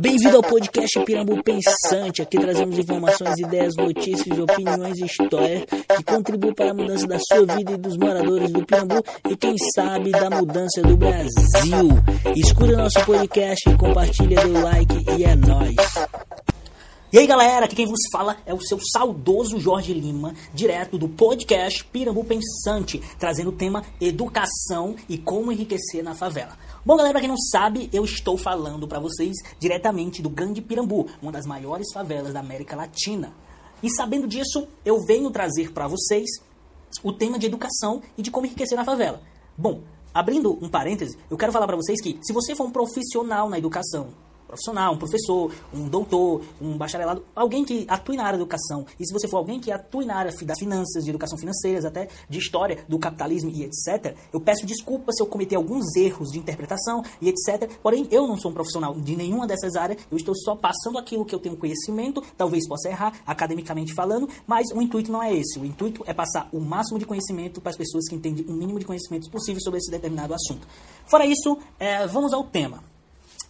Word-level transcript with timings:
Bem-vindo 0.00 0.36
ao 0.36 0.42
podcast 0.42 1.00
Pirambu 1.04 1.42
Pensante. 1.42 2.20
Aqui 2.20 2.38
trazemos 2.38 2.78
informações, 2.78 3.38
ideias, 3.38 3.74
notícias, 3.76 4.38
opiniões 4.38 4.98
e 4.98 5.06
histórias 5.06 5.64
que 5.64 6.04
contribuem 6.04 6.54
para 6.54 6.70
a 6.70 6.74
mudança 6.74 7.06
da 7.06 7.18
sua 7.18 7.46
vida 7.56 7.72
e 7.72 7.76
dos 7.76 7.96
moradores 7.96 8.50
do 8.50 8.64
Pirambu 8.64 9.02
e, 9.28 9.36
quem 9.36 9.56
sabe, 9.74 10.10
da 10.10 10.28
mudança 10.28 10.82
do 10.82 10.96
Brasil. 10.96 11.88
Escuta 12.36 12.76
nosso 12.76 13.04
podcast, 13.04 13.76
compartilha, 13.76 14.40
dê 14.42 14.48
o 14.48 14.62
like 14.62 15.04
e 15.18 15.24
é 15.24 15.34
nóis. 15.34 15.76
E 17.16 17.18
aí 17.18 17.26
galera, 17.26 17.64
aqui 17.64 17.74
quem 17.74 17.86
vos 17.86 18.10
fala 18.12 18.36
é 18.44 18.52
o 18.52 18.60
seu 18.60 18.78
saudoso 18.92 19.58
Jorge 19.58 19.94
Lima, 19.94 20.34
direto 20.52 20.98
do 20.98 21.08
podcast 21.08 21.82
Pirambu 21.86 22.22
Pensante, 22.22 23.00
trazendo 23.18 23.48
o 23.48 23.54
tema 23.54 23.82
educação 23.98 24.94
e 25.08 25.16
como 25.16 25.50
enriquecer 25.50 26.04
na 26.04 26.14
favela. 26.14 26.58
Bom 26.84 26.94
galera, 26.94 27.14
pra 27.14 27.20
quem 27.20 27.30
não 27.30 27.38
sabe, 27.38 27.88
eu 27.90 28.04
estou 28.04 28.36
falando 28.36 28.86
para 28.86 29.00
vocês 29.00 29.34
diretamente 29.58 30.20
do 30.20 30.28
Grande 30.28 30.60
Pirambu, 30.60 31.06
uma 31.22 31.32
das 31.32 31.46
maiores 31.46 31.90
favelas 31.90 32.34
da 32.34 32.40
América 32.40 32.76
Latina. 32.76 33.32
E 33.82 33.88
sabendo 33.88 34.28
disso, 34.28 34.68
eu 34.84 35.02
venho 35.06 35.30
trazer 35.30 35.72
para 35.72 35.88
vocês 35.88 36.28
o 37.02 37.14
tema 37.14 37.38
de 37.38 37.46
educação 37.46 38.02
e 38.18 38.20
de 38.20 38.30
como 38.30 38.44
enriquecer 38.44 38.76
na 38.76 38.84
favela. 38.84 39.22
Bom, 39.56 39.80
abrindo 40.12 40.62
um 40.62 40.68
parêntese, 40.68 41.16
eu 41.30 41.38
quero 41.38 41.50
falar 41.50 41.66
para 41.66 41.76
vocês 41.76 41.98
que 41.98 42.18
se 42.20 42.34
você 42.34 42.54
for 42.54 42.66
um 42.66 42.70
profissional 42.70 43.48
na 43.48 43.56
educação, 43.56 44.08
profissional, 44.46 44.94
um 44.94 44.98
professor, 44.98 45.52
um 45.72 45.88
doutor, 45.88 46.42
um 46.60 46.76
bacharelado, 46.76 47.24
alguém 47.34 47.64
que 47.64 47.84
atue 47.88 48.16
na 48.16 48.24
área 48.24 48.38
da 48.38 48.42
educação. 48.42 48.86
E 48.98 49.06
se 49.06 49.12
você 49.12 49.28
for 49.28 49.38
alguém 49.38 49.60
que 49.60 49.70
atue 49.70 50.04
na 50.04 50.16
área 50.16 50.32
das 50.42 50.58
finanças, 50.58 51.04
de 51.04 51.10
educação 51.10 51.38
financeiras, 51.38 51.84
até 51.84 52.08
de 52.28 52.38
história 52.38 52.84
do 52.88 52.98
capitalismo 52.98 53.50
e 53.50 53.64
etc., 53.64 54.16
eu 54.32 54.40
peço 54.40 54.66
desculpa 54.66 55.12
se 55.12 55.22
eu 55.22 55.26
cometer 55.26 55.56
alguns 55.56 55.94
erros 55.96 56.30
de 56.30 56.38
interpretação 56.38 57.02
e 57.20 57.28
etc. 57.28 57.70
Porém, 57.82 58.06
eu 58.10 58.26
não 58.26 58.36
sou 58.36 58.50
um 58.50 58.54
profissional 58.54 58.94
de 58.94 59.16
nenhuma 59.16 59.46
dessas 59.46 59.76
áreas, 59.76 60.00
eu 60.10 60.16
estou 60.16 60.34
só 60.34 60.54
passando 60.54 60.98
aquilo 60.98 61.24
que 61.24 61.34
eu 61.34 61.38
tenho 61.38 61.56
conhecimento, 61.56 62.22
talvez 62.36 62.66
possa 62.68 62.88
errar, 62.88 63.20
academicamente 63.26 63.94
falando, 63.94 64.28
mas 64.46 64.66
o 64.72 64.80
intuito 64.80 65.10
não 65.10 65.22
é 65.22 65.34
esse. 65.34 65.58
O 65.58 65.64
intuito 65.64 66.02
é 66.06 66.14
passar 66.14 66.48
o 66.52 66.60
máximo 66.60 66.98
de 66.98 67.04
conhecimento 67.04 67.60
para 67.60 67.70
as 67.70 67.76
pessoas 67.76 68.08
que 68.08 68.14
entendem 68.14 68.44
o 68.46 68.52
mínimo 68.52 68.78
de 68.78 68.84
conhecimento 68.84 69.30
possível 69.30 69.60
sobre 69.60 69.78
esse 69.78 69.90
determinado 69.90 70.34
assunto. 70.34 70.66
Fora 71.06 71.24
isso, 71.24 71.58
é, 71.78 72.06
vamos 72.06 72.32
ao 72.32 72.44
tema. 72.44 72.95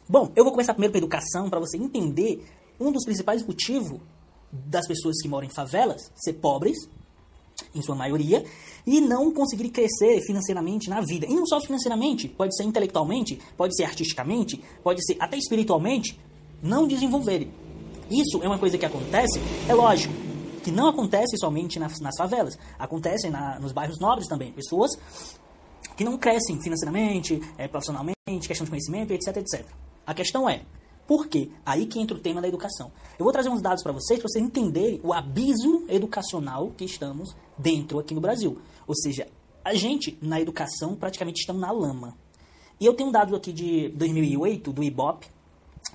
Bom, 0.09 0.31
eu 0.37 0.45
vou 0.45 0.53
começar 0.53 0.73
primeiro 0.73 0.93
com 0.93 0.99
a 0.99 1.03
educação 1.03 1.51
para 1.51 1.59
você 1.59 1.77
entender 1.77 2.47
um 2.79 2.93
dos 2.93 3.05
principais 3.05 3.45
motivos 3.45 4.01
das 4.53 4.87
pessoas 4.87 5.21
que 5.21 5.27
moram 5.27 5.49
em 5.49 5.51
favelas 5.51 6.13
ser 6.15 6.35
pobres, 6.35 6.89
em 7.75 7.83
sua 7.83 7.97
maioria, 7.97 8.45
e 8.87 9.01
não 9.01 9.33
conseguir 9.33 9.69
crescer 9.71 10.21
financeiramente 10.25 10.89
na 10.89 11.01
vida. 11.01 11.27
E 11.27 11.35
não 11.35 11.45
só 11.45 11.61
financeiramente, 11.61 12.29
pode 12.29 12.57
ser 12.57 12.63
intelectualmente, 12.63 13.41
pode 13.57 13.75
ser 13.75 13.83
artisticamente, 13.83 14.63
pode 14.81 15.05
ser 15.05 15.17
até 15.19 15.37
espiritualmente, 15.37 16.17
não 16.63 16.87
desenvolverem. 16.87 17.51
Isso 18.09 18.41
é 18.45 18.47
uma 18.47 18.61
coisa 18.61 18.79
que 18.79 18.87
acontece, 18.87 19.41
é 19.69 19.75
lógico, 19.75 20.15
que 20.63 20.71
não 20.71 20.89
acontece 20.89 21.37
somente 21.37 21.81
nas, 21.81 21.99
nas 21.99 22.17
favelas, 22.17 22.57
acontece 22.79 23.29
na, 23.29 23.59
nos 23.59 23.73
bairros 23.73 23.99
nobres 23.99 24.29
também. 24.29 24.53
Pessoas 24.53 24.93
que 25.97 26.05
não 26.05 26.17
crescem 26.17 26.63
financeiramente, 26.63 27.43
é, 27.59 27.67
profissionalmente, 27.67 28.15
questão 28.47 28.65
de 28.65 28.71
conhecimento, 28.71 29.13
etc, 29.13 29.39
etc. 29.39 29.67
A 30.07 30.15
questão 30.15 30.49
é, 30.49 30.63
por 31.07 31.29
quê? 31.29 31.51
Aí 31.65 31.87
que 31.87 32.01
entra 32.01 32.17
o 32.17 32.21
tema 32.21 32.41
da 32.41 32.49
educação. 32.49 32.91
Eu 33.19 33.25
vou 33.25 33.33
trazer 33.33 33.49
uns 33.49 33.63
dados 33.63 33.83
para 33.83 33.93
vocês, 33.93 34.19
para 34.19 34.29
vocês 34.29 34.45
entenderem 34.45 35.01
o 35.03 35.13
abismo 35.13 35.85
educacional 35.89 36.73
que 36.77 36.85
estamos 36.85 37.35
dentro 37.57 37.99
aqui 37.99 38.15
no 38.15 38.21
Brasil. 38.21 38.59
Ou 38.87 38.95
seja, 38.95 39.29
a 39.65 39.75
gente, 39.75 40.19
na 40.21 40.41
educação, 40.41 40.97
praticamente 40.97 41.41
estamos 41.41 41.63
na 41.63 41.71
lama. 41.71 42.17
E 42.81 42.87
eu 42.87 42.95
tenho 42.95 43.09
um 43.09 43.13
dado 43.13 43.35
aqui 43.35 43.53
de 43.53 43.89
2008, 43.91 44.73
do 44.73 44.83
IBOP, 44.83 45.27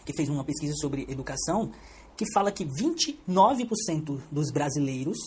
que 0.06 0.14
fez 0.14 0.30
uma 0.30 0.44
pesquisa 0.44 0.73
sobre 0.75 1.06
educação, 1.09 1.72
que 2.16 2.25
fala 2.34 2.52
que 2.52 2.66
29% 2.66 4.20
dos 4.31 4.52
brasileiros 4.52 5.18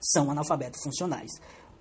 são 0.00 0.30
analfabetos 0.30 0.82
funcionais. 0.82 1.30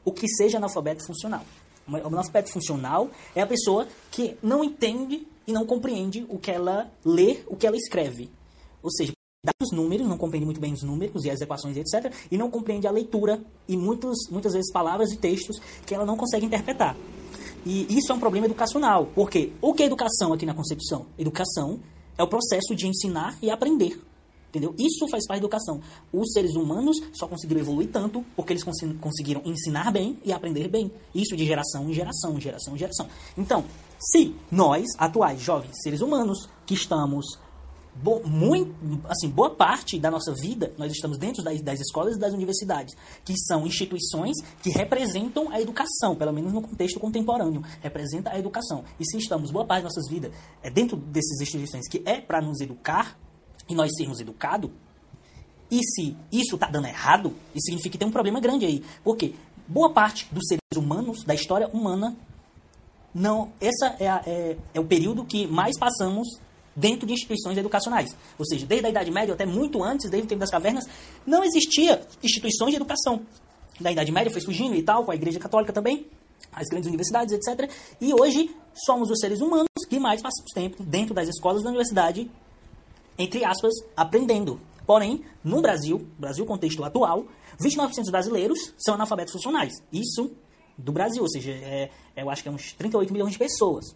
O 0.06 0.12
que 0.12 0.28
seja 0.28 0.58
analfabeto 0.58 1.06
funcional? 1.06 1.44
O 1.88 1.96
analfabeto 1.96 2.52
funcional 2.52 3.10
é 3.36 3.42
a 3.42 3.48
pessoa 3.48 3.88
que 4.10 4.38
não 4.42 4.64
entende 4.64 5.28
e 5.48 5.52
não 5.52 5.66
compreende 5.66 6.26
o 6.30 6.38
que 6.38 6.52
ela 6.52 6.92
lê, 7.04 7.40
o 7.48 7.56
que 7.56 7.68
ela 7.68 7.78
escreve. 7.78 8.30
Ou 8.82 8.92
seja, 8.92 9.14
dá 9.46 9.52
os 9.62 9.72
números, 9.72 10.08
não 10.08 10.18
compreende 10.18 10.46
muito 10.46 10.62
bem 10.62 10.74
os 10.74 10.84
números 10.84 11.26
e 11.26 11.30
as 11.30 11.42
equações, 11.42 11.76
etc. 11.78 12.14
E 12.32 12.38
não 12.38 12.50
compreende 12.50 12.88
a 12.88 12.92
leitura 12.92 13.44
e 13.68 13.76
muitos, 13.76 14.18
muitas 14.30 14.54
vezes 14.54 14.72
palavras 14.72 15.12
e 15.12 15.18
textos 15.18 15.60
que 15.86 15.94
ela 15.94 16.06
não 16.06 16.16
consegue 16.16 16.46
interpretar. 16.46 16.96
E 17.66 17.98
isso 17.98 18.12
é 18.12 18.16
um 18.16 18.20
problema 18.20 18.46
educacional, 18.46 19.08
porque 19.16 19.52
o 19.62 19.74
que 19.74 19.84
é 19.84 19.86
educação 19.86 20.34
aqui 20.34 20.46
na 20.46 20.54
concepção? 20.54 21.06
Educação 21.18 21.80
é 22.18 22.24
o 22.24 22.28
processo 22.28 22.76
de 22.76 22.88
ensinar 22.88 23.38
e 23.42 23.50
aprender. 23.50 24.00
Entendeu? 24.54 24.76
Isso 24.78 25.08
faz 25.08 25.26
parte 25.26 25.40
da 25.40 25.48
educação. 25.48 25.82
Os 26.14 26.32
seres 26.32 26.56
humanos 26.56 27.02
só 27.12 27.28
conseguiram 27.28 27.60
evoluir 27.60 27.90
tanto 27.92 28.24
porque 28.36 28.54
eles 28.54 28.64
cons 28.64 28.78
conseguiram 29.02 29.42
ensinar 29.44 29.92
bem 29.92 30.16
e 30.24 30.32
aprender 30.32 30.68
bem. 30.68 30.92
Isso 31.14 31.36
de 31.36 31.44
geração 31.44 31.90
em 31.90 31.94
geração, 31.94 32.40
geração 32.40 32.76
em 32.76 32.78
geração. 32.78 33.08
Então, 33.36 33.66
se 33.98 34.36
nós, 34.52 34.86
atuais 35.00 35.42
jovens 35.42 35.74
seres 35.82 36.02
humanos, 36.02 36.48
que 36.68 36.76
estamos 36.76 37.26
Bo 37.96 38.22
muito, 38.26 38.74
assim, 39.08 39.30
boa 39.30 39.52
parte 39.52 40.00
da 40.00 40.10
nossa 40.10 40.34
vida, 40.34 40.74
nós 40.80 40.92
estamos 40.92 41.18
dentro 41.20 41.44
das, 41.44 41.62
das, 41.62 41.80
escolas 41.80 42.16
e 42.16 42.20
das 42.20 42.34
universidades, 42.34 42.96
que 43.24 43.38
são 43.38 43.68
instituições 43.68 44.36
que 44.64 44.72
representam 44.72 45.52
a 45.52 45.62
educação, 45.62 46.16
pelo 46.16 46.34
menos 46.34 46.52
no 46.52 46.62
contexto 46.62 47.00
contemporâneo, 47.00 47.62
representa 47.82 48.32
a 48.32 48.40
educação. 48.40 48.84
E 49.00 49.06
se 49.06 49.18
estamos 49.18 49.52
boa 49.52 49.66
parte 49.66 49.84
das 49.84 49.96
nossas 49.96 50.10
vidas 50.10 50.32
é 50.64 50.72
dentro 50.72 50.98
dessas 50.98 51.40
instituições 51.40 51.88
que 51.88 52.02
é 52.04 52.20
para 52.20 52.42
nos 52.42 52.62
educar 52.62 53.16
e 53.70 53.76
nós 53.76 53.92
sermos 53.96 54.20
educados, 54.20 54.70
e 55.74 55.80
se 55.84 56.16
isso 56.32 56.56
está 56.56 56.68
dando 56.68 56.88
errado, 56.88 57.34
isso 57.56 57.66
significa 57.66 57.94
que 57.94 57.98
tem 57.98 58.08
um 58.08 58.12
problema 58.12 58.40
grande 58.40 58.66
aí. 58.66 58.84
Porque 59.04 59.34
boa 59.68 59.92
parte 59.92 60.28
dos 60.32 60.46
seres 60.48 60.62
humanos, 60.76 61.24
da 61.24 61.34
história 61.34 61.68
humana, 61.68 62.16
não, 63.14 63.52
essa 63.60 63.96
é, 64.00 64.06
é, 64.06 64.58
é 64.74 64.80
o 64.80 64.86
período 64.86 65.26
que 65.26 65.48
mais 65.48 65.78
passamos 65.78 66.28
dentro 66.76 67.08
de 67.08 67.14
instituições 67.14 67.58
educacionais. 67.58 68.16
Ou 68.38 68.46
seja, 68.46 68.66
desde 68.66 68.86
a 68.86 68.90
Idade 68.90 69.12
Média 69.12 69.34
até 69.34 69.46
muito 69.46 69.84
antes, 69.84 70.10
desde 70.10 70.26
o 70.26 70.30
tempo 70.30 70.40
das 70.40 70.52
cavernas, 70.52 70.86
não 71.26 71.44
existia 71.44 72.02
instituições 72.22 72.72
de 72.72 72.76
educação. 72.76 73.22
Da 73.80 73.92
Idade 73.92 74.12
Média 74.12 74.32
foi 74.32 74.42
surgindo 74.42 74.76
e 74.76 74.84
tal, 74.84 75.04
com 75.06 75.12
a 75.12 75.16
Igreja 75.16 75.40
Católica 75.40 75.74
também, 75.74 76.06
as 76.52 76.68
grandes 76.68 76.88
universidades, 76.88 77.34
etc. 77.34 77.70
E 78.00 78.14
hoje 78.14 78.56
somos 78.86 79.10
os 79.10 79.20
seres 79.20 79.42
humanos 79.42 79.68
que 79.90 80.00
mais 80.00 80.22
passamos 80.22 80.52
tempo 80.54 80.84
dentro 80.84 81.14
das 81.14 81.28
escolas 81.28 81.64
da 81.64 81.70
universidade, 81.70 82.30
entre 83.18 83.44
aspas, 83.44 83.74
aprendendo. 83.96 84.60
Porém, 84.86 85.24
no 85.44 85.62
Brasil, 85.62 86.06
Brasil 86.18 86.46
contexto 86.46 86.84
atual, 86.84 87.26
29% 87.62 87.96
dos 87.96 88.10
brasileiros 88.10 88.74
são 88.78 88.96
analfabetos 88.96 89.34
funcionais. 89.34 89.74
Isso 89.92 90.32
do 90.78 90.92
Brasil, 90.92 91.22
ou 91.22 91.30
seja, 91.30 91.52
é, 91.52 91.90
eu 92.16 92.30
acho 92.30 92.44
que 92.44 92.50
é 92.50 92.52
uns 92.52 92.74
38 92.74 93.14
milhões 93.14 93.34
de 93.34 93.40
pessoas. 93.40 93.96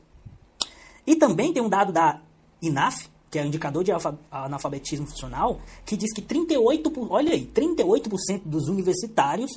E 1.05 1.16
também 1.16 1.53
tem 1.53 1.61
um 1.61 1.69
dado 1.69 1.91
da 1.91 2.22
INAF, 2.61 3.09
que 3.29 3.39
é 3.39 3.44
o 3.44 3.45
indicador 3.45 3.83
de 3.83 3.91
analfabetismo 4.31 5.07
funcional, 5.07 5.59
que 5.85 5.97
diz 5.97 6.13
que 6.13 6.22
38%, 6.22 7.07
olha 7.09 7.34
aí, 7.34 7.45
38% 7.45 8.41
dos 8.45 8.67
universitários 8.67 9.51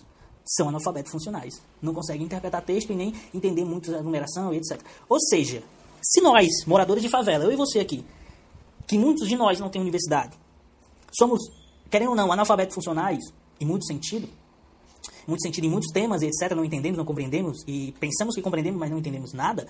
são 0.44 0.68
analfabetos 0.68 1.12
funcionais. 1.12 1.62
Não 1.80 1.94
conseguem 1.94 2.26
interpretar 2.26 2.62
texto 2.62 2.90
e 2.90 2.96
nem 2.96 3.14
entender 3.32 3.64
muito 3.64 3.94
a 3.94 4.02
numeração 4.02 4.52
e 4.52 4.56
etc. 4.56 4.80
Ou 5.08 5.20
seja, 5.20 5.62
se 6.02 6.20
nós, 6.20 6.48
moradores 6.66 7.02
de 7.02 7.08
favela, 7.08 7.44
eu 7.44 7.52
e 7.52 7.56
você 7.56 7.78
aqui, 7.78 8.04
que 8.90 8.98
muitos 8.98 9.28
de 9.28 9.36
nós 9.36 9.60
não 9.60 9.68
têm 9.68 9.80
universidade, 9.80 10.36
somos, 11.12 11.40
querendo 11.88 12.08
ou 12.08 12.16
não, 12.16 12.32
analfabetos 12.32 12.74
funcionais, 12.74 13.20
em 13.60 13.64
muito 13.64 13.86
sentido, 13.86 14.28
muito 15.28 15.42
sentido 15.42 15.64
em 15.64 15.70
muitos 15.70 15.92
temas, 15.92 16.22
etc., 16.22 16.56
não 16.56 16.64
entendemos, 16.64 16.98
não 16.98 17.04
compreendemos, 17.04 17.62
e 17.68 17.94
pensamos 18.00 18.34
que 18.34 18.42
compreendemos, 18.42 18.80
mas 18.80 18.90
não 18.90 18.98
entendemos 18.98 19.32
nada. 19.32 19.64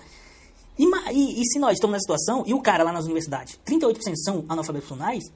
E, 0.75 0.85
e, 0.85 1.39
e 1.39 1.45
se 1.45 1.59
nós 1.59 1.73
estamos 1.73 1.93
nessa 1.93 2.01
situação, 2.01 2.43
e 2.47 2.53
o 2.55 2.59
cara 2.59 2.83
lá 2.83 2.91
nas 2.91 3.05
universidades, 3.05 3.59
38% 3.63 4.15
são 4.15 4.43
analfabetos 4.49 4.89
funcionais, 4.89 5.31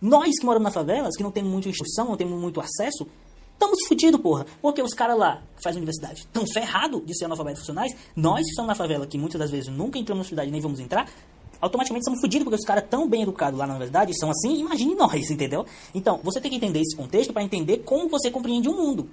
nós 0.00 0.30
que 0.38 0.46
moramos 0.46 0.64
na 0.64 0.70
favelas, 0.70 1.14
que 1.14 1.22
não 1.22 1.30
temos 1.30 1.52
muita 1.52 1.68
instrução, 1.68 2.06
não 2.06 2.16
temos 2.16 2.40
muito 2.40 2.62
acesso, 2.62 3.06
estamos 3.52 3.78
fodidos, 3.86 4.22
porra. 4.22 4.46
Porque 4.62 4.80
os 4.80 4.94
caras 4.94 5.18
lá 5.18 5.42
que 5.54 5.62
fazem 5.62 5.82
universidade 5.82 6.20
estão 6.20 6.46
ferrados 6.46 7.04
de 7.04 7.14
ser 7.14 7.26
analfabetos 7.26 7.60
funcionais, 7.60 7.94
nós 8.16 8.42
que 8.44 8.50
estamos 8.52 8.68
na 8.68 8.74
favela, 8.74 9.06
que 9.06 9.18
muitas 9.18 9.38
das 9.38 9.50
vezes 9.50 9.68
nunca 9.68 9.98
entramos 9.98 10.20
na 10.20 10.30
universidade 10.30 10.50
nem 10.50 10.62
vamos 10.62 10.80
entrar, 10.80 11.10
automaticamente 11.60 12.02
estamos 12.02 12.20
fodidos, 12.20 12.44
porque 12.44 12.60
os 12.60 12.64
caras 12.64 12.84
tão 12.88 13.08
bem 13.08 13.22
educados 13.22 13.58
lá 13.58 13.66
na 13.66 13.74
universidade 13.74 14.18
são 14.18 14.30
assim, 14.30 14.58
imagine 14.58 14.94
nós, 14.94 15.28
entendeu? 15.30 15.66
Então, 15.94 16.20
você 16.22 16.40
tem 16.40 16.50
que 16.50 16.56
entender 16.56 16.80
esse 16.80 16.96
contexto 16.96 17.32
para 17.32 17.42
entender 17.42 17.78
como 17.78 18.08
você 18.08 18.30
compreende 18.30 18.68
o 18.68 18.72
mundo. 18.72 19.08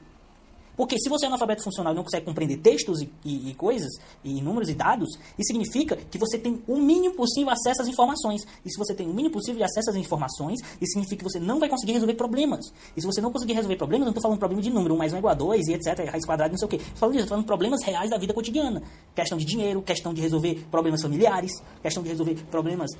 Porque 0.75 1.00
se 1.00 1.10
você 1.10 1.25
é 1.25 1.27
analfabeto 1.27 1.63
funcional 1.63 1.94
e 1.94 1.95
não 1.95 2.04
consegue 2.04 2.25
compreender 2.25 2.57
textos 2.57 3.01
e, 3.01 3.10
e, 3.24 3.51
e, 3.51 3.54
coisas, 3.54 3.92
e 4.24 4.42
números 4.42 4.69
e 4.69 4.74
dados, 4.74 5.10
isso 5.38 5.48
significa 5.48 5.95
que 5.95 6.18
você 6.18 6.38
tem 6.38 6.62
o 6.68 6.77
mínimo 6.77 7.16
possível 7.16 7.51
acesso 7.51 7.81
às 7.81 7.88
informações. 7.88 8.42
E 8.66 8.69
se 8.69 8.77
você 8.77 8.94
tem 8.94 9.07
o 9.07 9.13
mínimo 9.13 9.33
possível 9.33 9.57
de 9.57 9.63
acesso 9.63 9.89
às 9.89 9.95
informações, 9.95 10.60
isso 10.81 10.94
significa 10.94 11.24
que 11.24 11.31
você 11.31 11.39
não 11.39 11.60
vai 11.60 11.69
conseguir 11.69 11.94
resolver 11.94 12.16
problemas. 12.16 12.74
E 12.95 13.01
se 13.01 13.07
você 13.07 13.22
não 13.22 13.31
conseguir 13.31 13.54
resolver 13.54 13.77
problemas, 13.77 14.01
eu 14.01 14.06
não 14.06 14.12
estou 14.12 14.22
falando 14.22 14.39
problema 14.39 14.62
de 14.62 14.69
número, 14.69 14.94
1 14.95 14.98
mais 14.98 15.13
1 15.13 15.16
é 15.16 15.19
igual 15.19 15.31
a 15.31 15.36
2 15.36 15.68
e 15.68 15.74
etc, 15.74 16.10
raiz 16.10 16.25
quadrada, 16.25 16.51
não 16.51 16.57
sei 16.57 16.66
o 16.66 16.69
quê. 16.69 16.77
Estou 16.77 16.95
falando, 16.95 17.27
falando 17.27 17.45
problemas 17.45 17.83
reais 17.83 18.10
da 18.10 18.18
vida 18.18 18.33
cotidiana. 18.33 18.81
Questão 19.13 19.38
de 19.38 19.45
dinheiro, 19.45 19.81
questão 19.81 20.13
de 20.13 20.22
resolver 20.22 20.66
problemas 20.69 21.01
familiares, 21.01 21.51
questão 21.81 22.04
de 22.04 22.10
resolver 22.10 22.36
problemas 22.51 22.92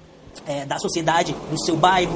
é, 0.46 0.66
da 0.66 0.78
sociedade, 0.80 1.34
do 1.50 1.66
seu 1.66 1.76
bairro, 1.76 2.14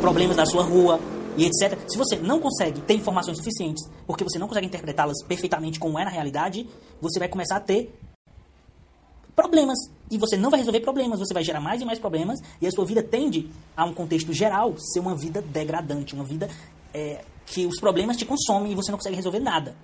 problemas 0.00 0.36
da 0.36 0.46
sua 0.46 0.62
rua, 0.62 1.00
e 1.38 1.44
etc. 1.44 1.78
Se 1.88 1.96
você 1.96 2.16
não 2.16 2.40
consegue 2.40 2.80
ter 2.80 2.94
informações 2.94 3.38
suficientes, 3.38 3.88
porque 4.06 4.24
você 4.24 4.38
não 4.38 4.48
consegue 4.48 4.66
interpretá-las 4.66 5.22
perfeitamente 5.22 5.78
como 5.78 5.98
é 5.98 6.04
na 6.04 6.10
realidade, 6.10 6.68
você 7.00 7.18
vai 7.18 7.28
começar 7.28 7.56
a 7.56 7.60
ter 7.60 7.94
problemas. 9.34 9.78
E 10.10 10.18
você 10.18 10.36
não 10.36 10.50
vai 10.50 10.58
resolver 10.58 10.80
problemas, 10.80 11.20
você 11.20 11.32
vai 11.32 11.44
gerar 11.44 11.60
mais 11.60 11.80
e 11.80 11.84
mais 11.84 11.98
problemas, 11.98 12.40
e 12.60 12.66
a 12.66 12.70
sua 12.70 12.84
vida 12.84 13.02
tende, 13.02 13.48
a 13.76 13.84
um 13.84 13.94
contexto 13.94 14.32
geral, 14.32 14.74
ser 14.78 14.98
uma 15.00 15.14
vida 15.14 15.40
degradante, 15.40 16.14
uma 16.14 16.24
vida 16.24 16.50
é, 16.92 17.24
que 17.46 17.64
os 17.66 17.78
problemas 17.78 18.16
te 18.16 18.24
consomem 18.24 18.72
e 18.72 18.74
você 18.74 18.90
não 18.90 18.98
consegue 18.98 19.16
resolver 19.16 19.38
nada 19.38 19.76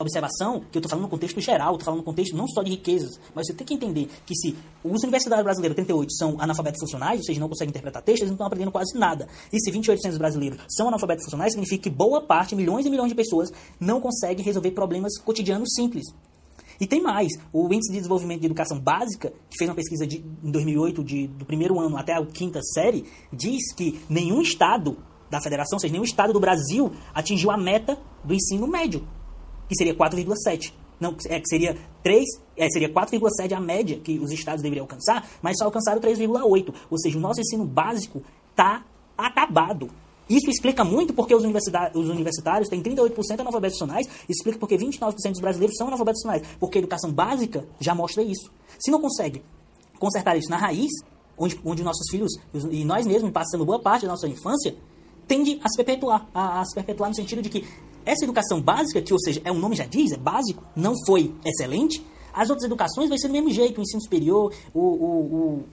observação, 0.00 0.60
que 0.70 0.78
eu 0.78 0.80
estou 0.80 0.88
falando 0.88 1.02
no 1.02 1.10
contexto 1.10 1.38
geral, 1.38 1.72
estou 1.72 1.84
falando 1.84 1.98
no 1.98 2.04
contexto 2.04 2.34
não 2.34 2.48
só 2.48 2.62
de 2.62 2.70
riquezas, 2.70 3.20
mas 3.34 3.46
você 3.46 3.52
tem 3.52 3.66
que 3.66 3.74
entender 3.74 4.08
que 4.24 4.34
se 4.34 4.56
os 4.82 5.02
universitários 5.02 5.44
brasileiros 5.44 5.74
38 5.74 6.14
são 6.14 6.40
analfabetos 6.40 6.80
funcionais, 6.80 7.20
ou 7.20 7.26
seja, 7.26 7.38
não 7.38 7.46
conseguem 7.46 7.68
interpretar 7.68 8.00
textos, 8.00 8.22
eles 8.22 8.30
não 8.30 8.36
estão 8.36 8.46
aprendendo 8.46 8.72
quase 8.72 8.98
nada. 8.98 9.28
E 9.52 9.60
se 9.60 9.70
28% 9.70 10.16
brasileiros 10.16 10.62
são 10.70 10.88
analfabetos 10.88 11.26
funcionais, 11.26 11.52
significa 11.52 11.82
que 11.82 11.90
boa 11.90 12.22
parte, 12.22 12.56
milhões 12.56 12.86
e 12.86 12.90
milhões 12.90 13.10
de 13.10 13.14
pessoas, 13.14 13.52
não 13.78 14.00
conseguem 14.00 14.42
resolver 14.42 14.70
problemas 14.70 15.18
cotidianos 15.18 15.68
simples. 15.74 16.06
E 16.80 16.86
tem 16.86 17.02
mais, 17.02 17.30
o 17.52 17.66
Índice 17.66 17.92
de 17.92 17.98
Desenvolvimento 17.98 18.40
de 18.40 18.46
Educação 18.46 18.80
Básica, 18.80 19.30
que 19.50 19.58
fez 19.58 19.68
uma 19.68 19.76
pesquisa 19.76 20.06
de, 20.06 20.24
em 20.42 20.50
2008, 20.50 21.04
de, 21.04 21.26
do 21.26 21.44
primeiro 21.44 21.78
ano 21.78 21.98
até 21.98 22.14
a 22.14 22.24
quinta 22.24 22.62
série, 22.62 23.04
diz 23.30 23.74
que 23.74 24.00
nenhum 24.08 24.40
estado 24.40 24.96
da 25.28 25.38
federação, 25.38 25.76
ou 25.76 25.80
seja, 25.80 25.92
nenhum 25.92 26.04
estado 26.04 26.32
do 26.32 26.40
Brasil 26.40 26.92
atingiu 27.12 27.50
a 27.50 27.58
meta 27.58 27.98
do 28.24 28.32
ensino 28.32 28.66
médio 28.66 29.06
que 29.72 29.78
seria 29.78 29.94
4,7. 29.94 30.72
Não, 31.00 31.16
é 31.28 31.40
que 31.40 31.48
seria 31.48 31.76
3, 32.02 32.24
é, 32.56 32.68
seria 32.68 32.88
4,7 32.88 33.52
a 33.52 33.60
média 33.60 33.98
que 33.98 34.18
os 34.20 34.30
estados 34.30 34.62
deveriam 34.62 34.84
alcançar, 34.84 35.28
mas 35.40 35.56
só 35.58 35.64
alcançaram 35.64 36.00
3,8. 36.00 36.74
Ou 36.90 36.98
seja, 36.98 37.18
o 37.18 37.20
nosso 37.20 37.40
ensino 37.40 37.64
básico 37.64 38.22
está 38.50 38.84
acabado. 39.18 39.90
Isso 40.28 40.48
explica 40.48 40.84
muito 40.84 41.12
porque 41.12 41.34
os, 41.34 41.42
os 41.44 42.08
universitários 42.08 42.68
têm 42.68 42.80
38% 42.82 43.40
analfabetos 43.40 43.78
funcionais, 43.78 44.08
explica 44.28 44.58
porque 44.58 44.76
29% 44.76 45.12
dos 45.30 45.40
brasileiros 45.40 45.76
são 45.76 45.88
analfabetos 45.88 46.22
funcionais, 46.22 46.46
porque 46.60 46.78
a 46.78 46.80
educação 46.80 47.12
básica 47.12 47.66
já 47.80 47.94
mostra 47.94 48.22
isso. 48.22 48.52
Se 48.78 48.90
não 48.90 49.00
consegue 49.00 49.42
consertar 49.98 50.36
isso 50.36 50.50
na 50.50 50.56
raiz, 50.56 50.90
onde, 51.36 51.60
onde 51.64 51.82
nossos 51.82 52.08
filhos 52.10 52.32
e 52.70 52.84
nós 52.84 53.06
mesmos 53.06 53.30
passamos 53.32 53.66
boa 53.66 53.80
parte 53.80 54.02
da 54.02 54.12
nossa 54.12 54.28
infância, 54.28 54.76
tende 55.26 55.60
a 55.62 55.68
se 55.68 55.76
perpetuar, 55.76 56.28
a, 56.32 56.60
a 56.60 56.64
se 56.64 56.74
perpetuar 56.74 57.10
no 57.10 57.16
sentido 57.16 57.42
de 57.42 57.48
que 57.48 57.66
essa 58.04 58.24
educação 58.24 58.60
básica, 58.60 59.00
que 59.00 59.12
ou 59.12 59.20
seja, 59.20 59.40
é 59.44 59.52
um 59.52 59.58
nome 59.58 59.76
já 59.76 59.86
diz, 59.86 60.12
é 60.12 60.16
básico, 60.16 60.64
não 60.74 60.94
foi 61.06 61.34
excelente, 61.44 62.04
as 62.32 62.48
outras 62.48 62.64
educações 62.64 63.08
vai 63.08 63.18
ser 63.18 63.28
do 63.28 63.32
mesmo 63.32 63.50
jeito, 63.50 63.78
o 63.78 63.82
ensino 63.82 64.02
superior, 64.02 64.52
o, 64.72 64.80
o, 64.80 65.20
o 65.20 65.64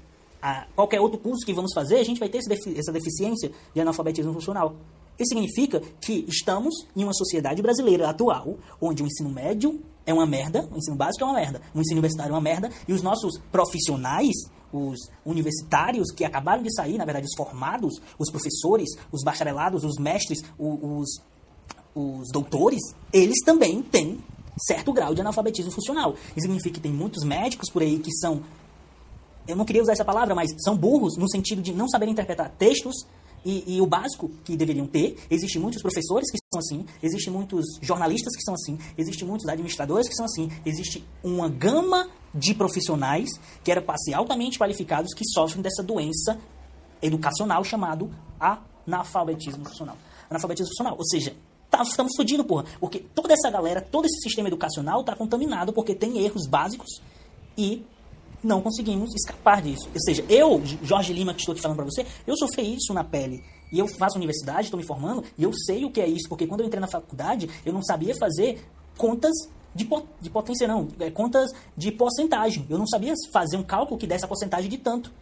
a, 0.41 0.65
qualquer 0.75 0.99
outro 0.99 1.19
curso 1.19 1.45
que 1.45 1.53
vamos 1.53 1.73
fazer, 1.73 1.97
a 1.97 2.03
gente 2.03 2.19
vai 2.19 2.29
ter 2.29 2.39
essa 2.39 2.91
deficiência 2.91 3.51
de 3.73 3.81
analfabetismo 3.81 4.33
funcional. 4.33 4.75
Isso 5.17 5.29
significa 5.29 5.81
que 5.99 6.25
estamos 6.29 6.87
em 6.95 7.03
uma 7.03 7.13
sociedade 7.13 7.61
brasileira 7.61 8.09
atual, 8.09 8.57
onde 8.81 9.03
o 9.03 9.05
ensino 9.05 9.29
médio 9.29 9.81
é 10.05 10.13
uma 10.13 10.25
merda, 10.25 10.67
o 10.71 10.77
ensino 10.77 10.95
básico 10.95 11.23
é 11.23 11.27
uma 11.27 11.33
merda, 11.33 11.61
o 11.73 11.81
ensino 11.81 11.99
universitário 11.99 12.31
é 12.31 12.35
uma 12.35 12.41
merda, 12.41 12.69
e 12.87 12.93
os 12.93 13.01
nossos 13.01 13.37
profissionais, 13.51 14.33
os 14.71 14.97
universitários 15.25 16.11
que 16.11 16.23
acabaram 16.23 16.63
de 16.63 16.73
sair, 16.73 16.97
na 16.97 17.03
verdade, 17.03 17.25
os 17.25 17.35
formados, 17.35 17.99
os 18.17 18.31
professores, 18.31 18.89
os 19.11 19.23
bacharelados, 19.23 19.83
os 19.83 19.97
mestres, 19.97 20.41
os 20.57 20.79
os 20.81 21.21
doutores, 22.31 22.81
eles 23.11 23.37
também 23.45 23.81
têm 23.81 24.19
certo 24.67 24.91
grau 24.91 25.13
de 25.13 25.21
analfabetismo 25.21 25.71
funcional. 25.71 26.15
Isso 26.35 26.41
significa 26.41 26.75
que 26.75 26.81
tem 26.81 26.91
muitos 26.91 27.23
médicos 27.23 27.69
por 27.71 27.81
aí 27.81 27.99
que 27.99 28.11
são, 28.13 28.41
eu 29.47 29.55
não 29.55 29.65
queria 29.65 29.81
usar 29.81 29.93
essa 29.93 30.05
palavra, 30.05 30.35
mas 30.35 30.51
são 30.63 30.75
burros 30.75 31.17
no 31.17 31.29
sentido 31.29 31.61
de 31.61 31.73
não 31.73 31.87
saber 31.87 32.07
interpretar 32.07 32.49
textos 32.57 32.95
e, 33.45 33.75
e, 33.75 33.81
o 33.81 33.85
básico 33.85 34.29
que 34.43 34.55
deveriam 34.57 34.85
ter. 34.85 35.17
Existem 35.29 35.61
muitos 35.61 35.81
professores 35.81 36.29
que 36.29 36.37
são 36.51 36.59
assim, 36.59 36.85
existem 37.01 37.31
muitos 37.31 37.65
jornalistas 37.81 38.35
que 38.35 38.43
são 38.43 38.53
assim, 38.53 38.77
existem 38.97 39.27
muitos 39.27 39.47
administradores 39.47 40.07
que 40.07 40.15
são 40.15 40.25
assim, 40.25 40.49
existe 40.65 41.05
uma 41.23 41.47
gama 41.47 42.09
de 42.33 42.53
profissionais 42.53 43.29
que 43.63 43.71
eram 43.71 43.81
para 43.81 43.97
ser 43.97 44.13
altamente 44.13 44.59
qualificados 44.59 45.13
que 45.13 45.23
sofrem 45.25 45.61
dessa 45.61 45.81
doença 45.81 46.37
educacional 47.01 47.63
chamado 47.63 48.11
analfabetismo 48.39 49.65
funcional. 49.65 49.97
Analfabetismo 50.29 50.69
funcional, 50.69 50.95
ou 50.97 51.05
seja, 51.05 51.35
Tá, 51.69 51.83
estamos 51.83 52.13
fodidos, 52.15 52.45
porra. 52.45 52.65
Porque 52.79 52.99
toda 53.13 53.33
essa 53.33 53.49
galera, 53.49 53.81
todo 53.81 54.05
esse 54.05 54.21
sistema 54.21 54.47
educacional 54.47 55.01
está 55.01 55.15
contaminado 55.15 55.71
porque 55.71 55.93
tem 55.93 56.19
erros 56.19 56.47
básicos 56.47 57.01
e 57.57 57.83
não 58.43 58.61
conseguimos 58.61 59.13
escapar 59.13 59.61
disso. 59.61 59.87
Ou 59.93 60.01
seja, 60.01 60.25
eu, 60.29 60.61
Jorge 60.81 61.13
Lima, 61.13 61.33
que 61.33 61.41
estou 61.41 61.53
aqui 61.53 61.61
falando 61.61 61.77
para 61.77 61.85
você, 61.85 62.05
eu 62.25 62.35
sofri 62.37 62.75
isso 62.75 62.93
na 62.93 63.03
pele. 63.03 63.43
E 63.71 63.77
eu 63.77 63.87
faço 63.87 64.17
universidade, 64.17 64.63
estou 64.63 64.79
me 64.79 64.85
formando, 64.85 65.23
e 65.37 65.43
eu 65.43 65.51
sei 65.53 65.85
o 65.85 65.91
que 65.91 66.01
é 66.01 66.07
isso, 66.07 66.27
porque 66.27 66.47
quando 66.47 66.61
eu 66.61 66.65
entrei 66.65 66.81
na 66.81 66.87
faculdade, 66.87 67.47
eu 67.63 67.71
não 67.71 67.83
sabia 67.83 68.15
fazer 68.15 68.65
contas 68.97 69.31
de, 69.75 69.87
de 70.19 70.29
potência, 70.29 70.67
não, 70.67 70.87
é, 70.99 71.11
contas 71.11 71.51
de 71.77 71.91
porcentagem. 71.91 72.65
Eu 72.67 72.79
não 72.79 72.87
sabia 72.87 73.13
fazer 73.31 73.57
um 73.57 73.63
cálculo 73.63 73.99
que 73.99 74.07
desse 74.07 74.25
a 74.25 74.27
porcentagem 74.27 74.69
de 74.69 74.77
tanto. 74.77 75.13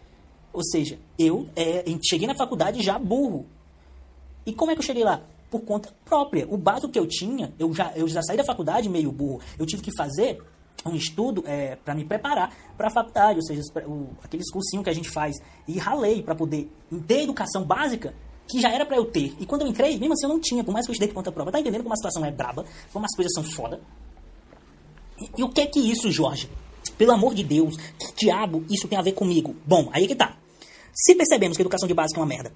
Ou 0.54 0.64
seja, 0.64 0.98
eu 1.20 1.48
é, 1.56 1.84
cheguei 2.02 2.28
na 2.28 2.36
faculdade 2.36 2.82
já 2.82 2.98
burro. 2.98 3.46
E 4.46 4.54
como 4.54 4.72
é 4.72 4.76
que 4.76 4.80
eu 4.80 4.86
cheguei 4.86 5.04
lá? 5.04 5.22
Por 5.50 5.62
conta 5.62 5.94
própria. 6.06 6.46
O 6.50 6.58
básico 6.58 6.92
que 6.92 7.00
eu 7.00 7.08
tinha, 7.08 7.54
eu 7.58 7.74
já, 7.74 7.92
eu 7.96 8.08
já 8.08 8.22
saí 8.22 8.38
da 8.38 8.44
faculdade 8.44 8.90
meio 8.90 9.12
burro. 9.12 9.42
Eu 9.58 9.66
tive 9.66 9.82
que 9.82 9.92
fazer 9.96 10.40
um 10.86 10.96
estudo 10.96 11.44
é, 11.46 11.76
para 11.76 11.96
me 11.96 12.06
preparar 12.06 12.54
para 12.78 12.88
a 12.88 12.92
faculdade, 12.92 13.40
ou 13.40 13.46
seja, 13.46 13.62
o, 13.86 14.10
aqueles 14.24 14.50
cursinhos 14.52 14.84
que 14.84 14.90
a 14.90 14.94
gente 14.94 15.10
faz. 15.10 15.36
E 15.68 15.78
ralei 15.78 16.22
para 16.22 16.36
poder 16.36 16.70
ter 17.08 17.24
educação 17.24 17.64
básica 17.64 18.14
que 18.48 18.62
já 18.62 18.70
era 18.70 18.86
para 18.86 18.96
eu 18.96 19.06
ter. 19.06 19.36
E 19.40 19.46
quando 19.46 19.62
eu 19.62 19.68
entrei, 19.68 19.98
mesmo 19.98 20.14
assim 20.14 20.26
eu 20.26 20.30
não 20.30 20.40
tinha, 20.40 20.64
por 20.64 20.72
mais 20.72 20.86
que 20.86 20.92
eu 20.92 20.94
estudei 20.94 21.10
por 21.10 21.16
conta 21.16 21.32
própria. 21.32 21.52
Tá 21.52 21.60
entendendo 21.60 21.84
como 21.84 21.94
a 21.94 21.98
situação 21.98 22.26
é 22.26 22.32
braba? 22.32 22.66
Como 22.94 23.06
as 23.06 23.16
coisas 23.16 23.32
são 23.34 23.44
foda? 23.44 23.82
E, 25.20 25.42
e 25.42 25.44
o 25.44 25.50
que 25.50 25.62
é 25.62 25.66
que 25.66 25.80
isso, 25.80 26.12
Jorge? 26.12 26.50
Pelo 26.98 27.12
amor 27.12 27.36
de 27.36 27.44
Deus, 27.44 27.76
que 27.76 28.26
diabo 28.26 28.66
isso 28.70 28.88
tem 28.88 28.98
a 28.98 29.02
ver 29.02 29.12
comigo? 29.12 29.56
Bom, 29.66 29.90
aí 29.92 30.06
é 30.06 30.08
que 30.08 30.16
tá. 30.16 30.38
Se 30.94 31.14
percebemos 31.14 31.58
que 31.58 31.62
a 31.62 31.66
educação 31.66 31.88
de 31.88 31.94
base 31.94 32.16
é 32.16 32.20
uma 32.20 32.26
merda, 32.26 32.52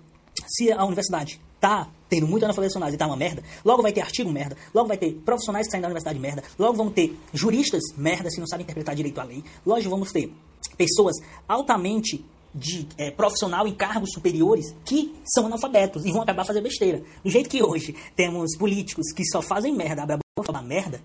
se 0.48 0.72
a 0.72 0.84
universidade 0.84 1.40
tá 1.60 1.88
tendo 2.10 2.28
muito 2.28 2.44
analfabetos 2.44 2.76
e 2.76 2.98
tá 2.98 3.08
uma 3.08 3.16
merda, 3.16 3.44
logo 3.64 3.82
vai 3.82 3.94
ter 3.94 4.02
artigo 4.02 4.30
merda, 4.32 4.58
logo 4.74 4.88
vai 4.88 4.98
ter 4.98 5.14
profissionais 5.24 5.68
que 5.68 5.72
saem 5.72 5.82
da 5.82 5.88
universidade 5.88 6.20
merda, 6.20 6.44
logo 6.58 6.76
vamos 6.76 6.94
ter 6.94 7.18
juristas 7.34 7.82
merda 7.96 8.30
se 8.30 8.40
não 8.40 8.48
sabem 8.48 8.64
interpretar 8.64 8.96
direito 8.96 9.20
a 9.20 9.24
lei, 9.24 9.44
logo 9.66 9.90
vamos 9.90 10.12
ter 10.12 10.34
pessoas 10.78 11.16
altamente 11.48 12.26
de 12.54 12.88
é, 12.98 13.12
profissional 13.12 13.66
em 13.66 13.74
cargos 13.74 14.12
superiores 14.12 14.76
que 14.84 15.14
são 15.24 15.46
analfabetos 15.46 16.06
e 16.06 16.12
vão 16.12 16.22
acabar 16.22 16.46
fazendo 16.46 16.64
besteira. 16.64 17.02
Do 17.24 17.30
jeito 17.30 17.50
que 17.50 17.64
hoje 17.64 17.96
temos 18.16 18.58
políticos 18.58 19.14
que 19.14 19.24
só 19.26 19.42
fazem 19.42 19.74
merda, 19.74 20.04
abre 20.04 20.16
a 20.16 20.20
boca 20.36 20.52
falar 20.52 20.62
merda, 20.62 21.02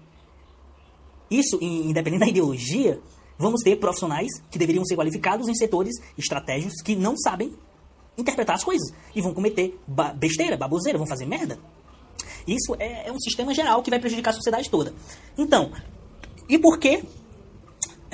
isso, 1.30 1.59
independente 1.61 2.21
da 2.21 2.28
ideologia, 2.28 3.00
vamos 3.38 3.62
ter 3.62 3.76
profissionais 3.76 4.28
que 4.50 4.59
deveriam 4.59 4.85
ser 4.85 4.97
qualificados 4.97 5.49
em 5.49 5.54
setores 5.54 5.95
estratégicos 6.16 6.80
que 6.83 6.97
não 6.97 7.16
sabem 7.16 7.52
interpretar 8.16 8.56
as 8.56 8.64
coisas. 8.64 8.92
E 9.14 9.20
vão 9.20 9.35
cometer 9.35 9.78
ba 9.87 10.12
besteira, 10.12 10.56
baboseira, 10.56 10.99
vão 10.99 11.06
fazer 11.06 11.26
merda. 11.26 11.58
Isso 12.46 12.76
é, 12.78 13.08
é, 13.08 13.12
um 13.12 13.18
sistema 13.18 13.52
geral 13.52 13.82
que 13.82 13.90
vai 13.90 13.99
prejudicar 13.99 14.30
a 14.30 14.35
sociedade 14.35 14.70
toda. 14.70 14.94
Então, 15.37 15.73
e 16.49 16.58
por 16.58 16.78
que 16.78 17.02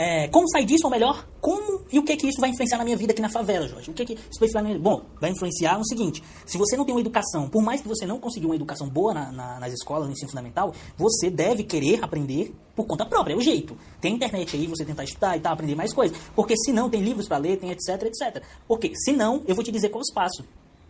é, 0.03 0.27
como 0.27 0.49
sair 0.51 0.65
disso, 0.65 0.85
ou 0.85 0.91
melhor, 0.91 1.29
como 1.41 1.83
e 1.93 1.97
o 1.97 2.03
que 2.03 2.17
que 2.17 2.27
isso 2.27 2.41
vai 2.41 2.51
influenciar 2.51 2.77
na 2.77 2.83
minha 2.83 2.97
vida 2.97 3.13
aqui 3.13 3.23
na 3.23 3.29
favela, 3.29 3.69
Jorge? 3.69 3.89
O 3.89 3.95
que 3.95 4.05
que 4.05 4.15
isso 4.15 4.41
vai 4.41 4.49
influenciar 4.49 4.63
na 4.63 4.69
minha... 4.69 4.81
Bom, 4.81 5.03
vai 5.21 5.31
influenciar 5.31 5.79
no 5.79 5.87
seguinte, 5.87 6.21
se 6.45 6.59
você 6.59 6.77
não 6.77 6.85
tem 6.85 6.93
uma 6.93 7.01
educação, 7.01 7.49
por 7.49 7.63
mais 7.63 7.81
que 7.81 7.87
você 7.87 8.05
não 8.05 8.19
conseguiu 8.19 8.49
uma 8.49 8.57
educação 8.57 8.89
boa 8.89 9.15
na, 9.15 9.31
na, 9.31 9.61
nas 9.61 9.73
escolas, 9.73 10.09
no 10.09 10.13
ensino 10.13 10.29
fundamental, 10.29 10.75
você 10.97 11.31
deve 11.31 11.63
querer 11.63 12.03
aprender 12.03 12.53
por 12.75 12.85
conta 12.85 13.07
própria, 13.07 13.35
é 13.35 13.37
o 13.37 13.41
jeito. 13.41 13.79
Tem 14.01 14.17
internet 14.17 14.57
aí, 14.57 14.67
você 14.67 14.85
tentar 14.85 15.05
estudar 15.05 15.37
e 15.37 15.41
tal, 15.41 15.53
aprender 15.53 15.77
mais 15.77 15.93
coisas, 15.93 16.19
porque 16.35 16.57
se 16.57 16.73
não, 16.73 16.91
tem 16.91 17.01
livros 17.01 17.29
para 17.29 17.39
ler, 17.39 17.59
tem 17.59 17.71
etc, 17.71 18.03
etc. 18.03 18.43
Porque, 18.67 18.93
se 18.97 19.13
não, 19.13 19.45
eu 19.47 19.55
vou 19.55 19.63
te 19.63 19.71
dizer 19.71 19.91
qual 19.91 20.03
é 20.03 20.11
o 20.11 20.15
passo. 20.15 20.45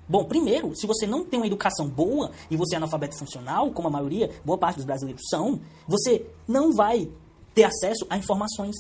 Bom, 0.08 0.24
primeiro, 0.24 0.74
se 0.74 0.86
você 0.86 1.06
não 1.06 1.22
tem 1.22 1.38
uma 1.38 1.46
educação 1.46 1.86
boa 1.86 2.30
e 2.50 2.56
você 2.56 2.76
é 2.76 2.78
analfabeto 2.78 3.18
funcional, 3.18 3.70
como 3.72 3.88
a 3.88 3.90
maioria, 3.90 4.30
boa 4.42 4.56
parte 4.56 4.76
dos 4.76 4.86
brasileiros 4.86 5.22
são, 5.28 5.60
você 5.86 6.24
não 6.48 6.72
vai 6.72 7.10
ter 7.54 7.64
acesso 7.64 8.06
a 8.08 8.16
informações 8.16 8.74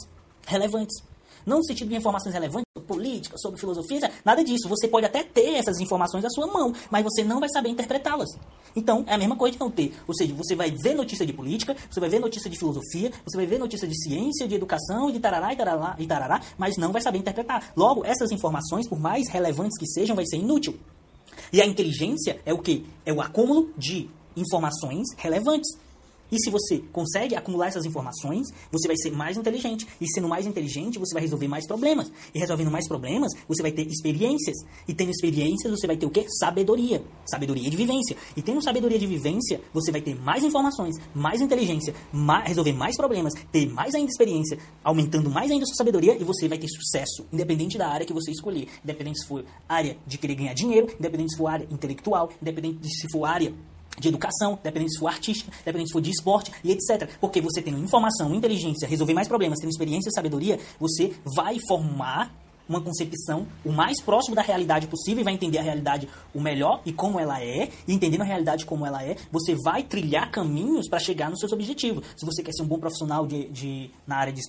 relevantes. 0.46 1.02
Não 1.44 1.58
no 1.58 1.64
sentido 1.64 1.88
de 1.88 1.96
informações 1.96 2.32
relevantes, 2.32 2.66
política, 2.86 3.36
sobre 3.38 3.58
filosofia, 3.58 4.10
nada 4.24 4.44
disso. 4.44 4.68
Você 4.68 4.86
pode 4.86 5.06
até 5.06 5.22
ter 5.22 5.54
essas 5.54 5.80
informações 5.80 6.24
à 6.24 6.30
sua 6.30 6.46
mão, 6.46 6.72
mas 6.90 7.02
você 7.02 7.24
não 7.24 7.40
vai 7.40 7.48
saber 7.48 7.68
interpretá-las. 7.68 8.28
Então, 8.74 9.04
é 9.06 9.14
a 9.14 9.18
mesma 9.18 9.36
coisa 9.36 9.54
de 9.54 9.60
não 9.60 9.70
ter. 9.70 9.94
Ou 10.06 10.14
seja, 10.14 10.34
você 10.34 10.54
vai 10.54 10.70
ver 10.70 10.94
notícia 10.94 11.26
de 11.26 11.32
política, 11.32 11.76
você 11.90 12.00
vai 12.00 12.08
ver 12.08 12.20
notícia 12.20 12.50
de 12.50 12.58
filosofia, 12.58 13.10
você 13.24 13.36
vai 13.36 13.46
ver 13.46 13.58
notícia 13.58 13.86
de 13.86 13.94
ciência, 14.02 14.48
de 14.48 14.54
educação, 14.54 15.10
de 15.10 15.20
tarará 15.20 15.52
e 15.52 15.56
tarará, 15.56 15.96
e 15.98 16.06
tarará 16.06 16.40
mas 16.56 16.76
não 16.76 16.92
vai 16.92 17.02
saber 17.02 17.18
interpretar. 17.18 17.72
Logo, 17.76 18.04
essas 18.04 18.30
informações, 18.30 18.88
por 18.88 18.98
mais 18.98 19.28
relevantes 19.28 19.78
que 19.78 19.86
sejam, 19.86 20.16
vai 20.16 20.26
ser 20.26 20.36
inútil. 20.36 20.78
E 21.52 21.60
a 21.60 21.66
inteligência 21.66 22.40
é 22.44 22.52
o 22.52 22.58
que? 22.58 22.86
É 23.04 23.12
o 23.12 23.20
acúmulo 23.20 23.70
de 23.76 24.08
informações 24.36 25.06
relevantes. 25.16 25.76
E 26.32 26.38
se 26.38 26.50
você 26.50 26.82
consegue 26.90 27.36
acumular 27.36 27.66
essas 27.68 27.84
informações, 27.84 28.48
você 28.70 28.88
vai 28.88 28.96
ser 28.96 29.12
mais 29.12 29.36
inteligente. 29.36 29.86
E 30.00 30.06
sendo 30.14 30.26
mais 30.26 30.46
inteligente, 30.46 30.98
você 30.98 31.12
vai 31.12 31.22
resolver 31.22 31.46
mais 31.46 31.66
problemas. 31.66 32.10
E 32.34 32.38
resolvendo 32.38 32.70
mais 32.70 32.88
problemas, 32.88 33.30
você 33.46 33.60
vai 33.60 33.70
ter 33.70 33.86
experiências. 33.86 34.56
E 34.88 34.94
tendo 34.94 35.10
experiências, 35.10 35.70
você 35.70 35.86
vai 35.86 35.98
ter 35.98 36.06
o 36.06 36.10
quê? 36.10 36.24
Sabedoria. 36.40 37.04
Sabedoria 37.26 37.68
de 37.68 37.76
vivência. 37.76 38.16
E 38.34 38.40
tendo 38.40 38.62
sabedoria 38.62 38.98
de 38.98 39.06
vivência, 39.06 39.60
você 39.74 39.92
vai 39.92 40.00
ter 40.00 40.14
mais 40.14 40.42
informações, 40.42 40.96
mais 41.14 41.42
inteligência, 41.42 41.94
mais, 42.10 42.48
resolver 42.48 42.72
mais 42.72 42.96
problemas, 42.96 43.34
ter 43.52 43.68
mais 43.68 43.94
ainda 43.94 44.10
experiência, 44.10 44.58
aumentando 44.82 45.28
mais 45.28 45.50
ainda 45.50 45.64
a 45.64 45.66
sua 45.66 45.76
sabedoria 45.76 46.16
e 46.16 46.24
você 46.24 46.48
vai 46.48 46.56
ter 46.56 46.68
sucesso, 46.68 47.26
independente 47.30 47.76
da 47.76 47.88
área 47.88 48.06
que 48.06 48.12
você 48.12 48.30
escolher. 48.30 48.68
Independente 48.82 49.20
se 49.20 49.28
for 49.28 49.44
área 49.68 49.98
de 50.06 50.16
querer 50.16 50.34
ganhar 50.34 50.54
dinheiro, 50.54 50.88
independente 50.98 51.32
se 51.32 51.36
for 51.36 51.48
área 51.48 51.68
intelectual, 51.70 52.30
independente 52.40 52.78
de 52.78 52.88
se 52.88 53.06
for 53.12 53.26
área 53.26 53.52
de 53.98 54.08
educação, 54.08 54.58
dependendo 54.62 54.90
se 54.92 54.98
for 54.98 55.08
artística, 55.08 55.50
dependendo 55.64 55.88
se 55.88 55.92
for 55.92 56.00
de 56.00 56.10
esporte 56.10 56.52
e 56.64 56.72
etc. 56.72 57.08
Porque 57.20 57.40
você 57.40 57.62
tendo 57.62 57.78
informação, 57.78 58.34
inteligência, 58.34 58.88
resolver 58.88 59.14
mais 59.14 59.28
problemas, 59.28 59.58
tendo 59.58 59.70
experiência 59.70 60.08
e 60.08 60.12
sabedoria, 60.12 60.58
você 60.78 61.14
vai 61.24 61.58
formar 61.68 62.32
uma 62.68 62.80
concepção 62.80 63.46
o 63.64 63.72
mais 63.72 64.00
próximo 64.00 64.34
da 64.34 64.42
realidade 64.42 64.86
possível 64.86 65.20
e 65.20 65.24
vai 65.24 65.34
entender 65.34 65.58
a 65.58 65.62
realidade 65.62 66.08
o 66.34 66.40
melhor 66.40 66.80
e 66.86 66.92
como 66.92 67.18
ela 67.18 67.42
é, 67.42 67.68
e 67.86 67.92
entendendo 67.92 68.22
a 68.22 68.24
realidade 68.24 68.64
como 68.64 68.86
ela 68.86 69.02
é, 69.02 69.16
você 69.30 69.56
vai 69.64 69.82
trilhar 69.82 70.30
caminhos 70.30 70.88
para 70.88 70.98
chegar 70.98 71.30
nos 71.30 71.40
seus 71.40 71.52
objetivos. 71.52 72.04
Se 72.16 72.24
você 72.24 72.42
quer 72.42 72.52
ser 72.52 72.62
um 72.62 72.66
bom 72.66 72.78
profissional 72.78 73.26
de, 73.26 73.48
de, 73.48 73.90
na 74.06 74.16
área 74.16 74.32
de 74.32 74.40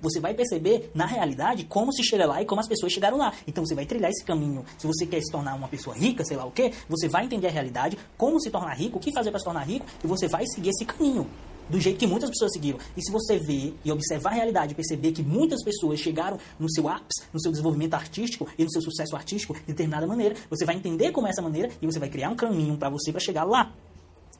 você 0.00 0.20
vai 0.20 0.34
perceber 0.34 0.90
na 0.94 1.06
realidade 1.06 1.64
como 1.64 1.92
se 1.92 2.04
chega 2.04 2.26
lá 2.26 2.42
e 2.42 2.44
como 2.44 2.60
as 2.60 2.68
pessoas 2.68 2.92
chegaram 2.92 3.16
lá. 3.16 3.32
Então 3.46 3.64
você 3.64 3.74
vai 3.74 3.86
trilhar 3.86 4.10
esse 4.10 4.24
caminho. 4.24 4.64
Se 4.76 4.86
você 4.86 5.06
quer 5.06 5.20
se 5.20 5.30
tornar 5.30 5.54
uma 5.54 5.68
pessoa 5.68 5.96
rica, 5.96 6.24
sei 6.24 6.36
lá 6.36 6.44
o 6.44 6.50
que, 6.50 6.72
você 6.88 7.08
vai 7.08 7.24
entender 7.24 7.48
a 7.48 7.50
realidade, 7.50 7.98
como 8.16 8.40
se 8.40 8.50
tornar 8.50 8.74
rico, 8.74 8.98
o 8.98 9.00
que 9.00 9.12
fazer 9.12 9.30
para 9.30 9.38
se 9.38 9.44
tornar 9.44 9.62
rico, 9.62 9.86
e 10.02 10.06
você 10.06 10.28
vai 10.28 10.44
seguir 10.46 10.70
esse 10.70 10.84
caminho 10.84 11.26
do 11.68 11.80
jeito 11.80 11.98
que 11.98 12.06
muitas 12.06 12.30
pessoas 12.30 12.52
seguiram. 12.52 12.78
E 12.96 13.02
se 13.02 13.10
você 13.10 13.38
ver 13.38 13.74
e 13.84 13.92
observar 13.92 14.30
a 14.30 14.34
realidade, 14.34 14.74
perceber 14.74 15.12
que 15.12 15.22
muitas 15.22 15.62
pessoas 15.62 15.98
chegaram 15.98 16.38
no 16.58 16.70
seu 16.70 16.88
ápice, 16.88 17.22
no 17.32 17.40
seu 17.40 17.50
desenvolvimento 17.50 17.94
artístico 17.94 18.46
e 18.58 18.64
no 18.64 18.70
seu 18.70 18.82
sucesso 18.82 19.16
artístico 19.16 19.54
de 19.54 19.60
determinada 19.66 20.06
maneira, 20.06 20.34
você 20.50 20.64
vai 20.64 20.76
entender 20.76 21.12
como 21.12 21.26
é 21.26 21.30
essa 21.30 21.42
maneira 21.42 21.70
e 21.80 21.86
você 21.86 21.98
vai 21.98 22.08
criar 22.08 22.30
um 22.30 22.36
caminho 22.36 22.76
para 22.76 22.88
você 22.88 23.12
para 23.12 23.20
chegar 23.20 23.44
lá. 23.44 23.72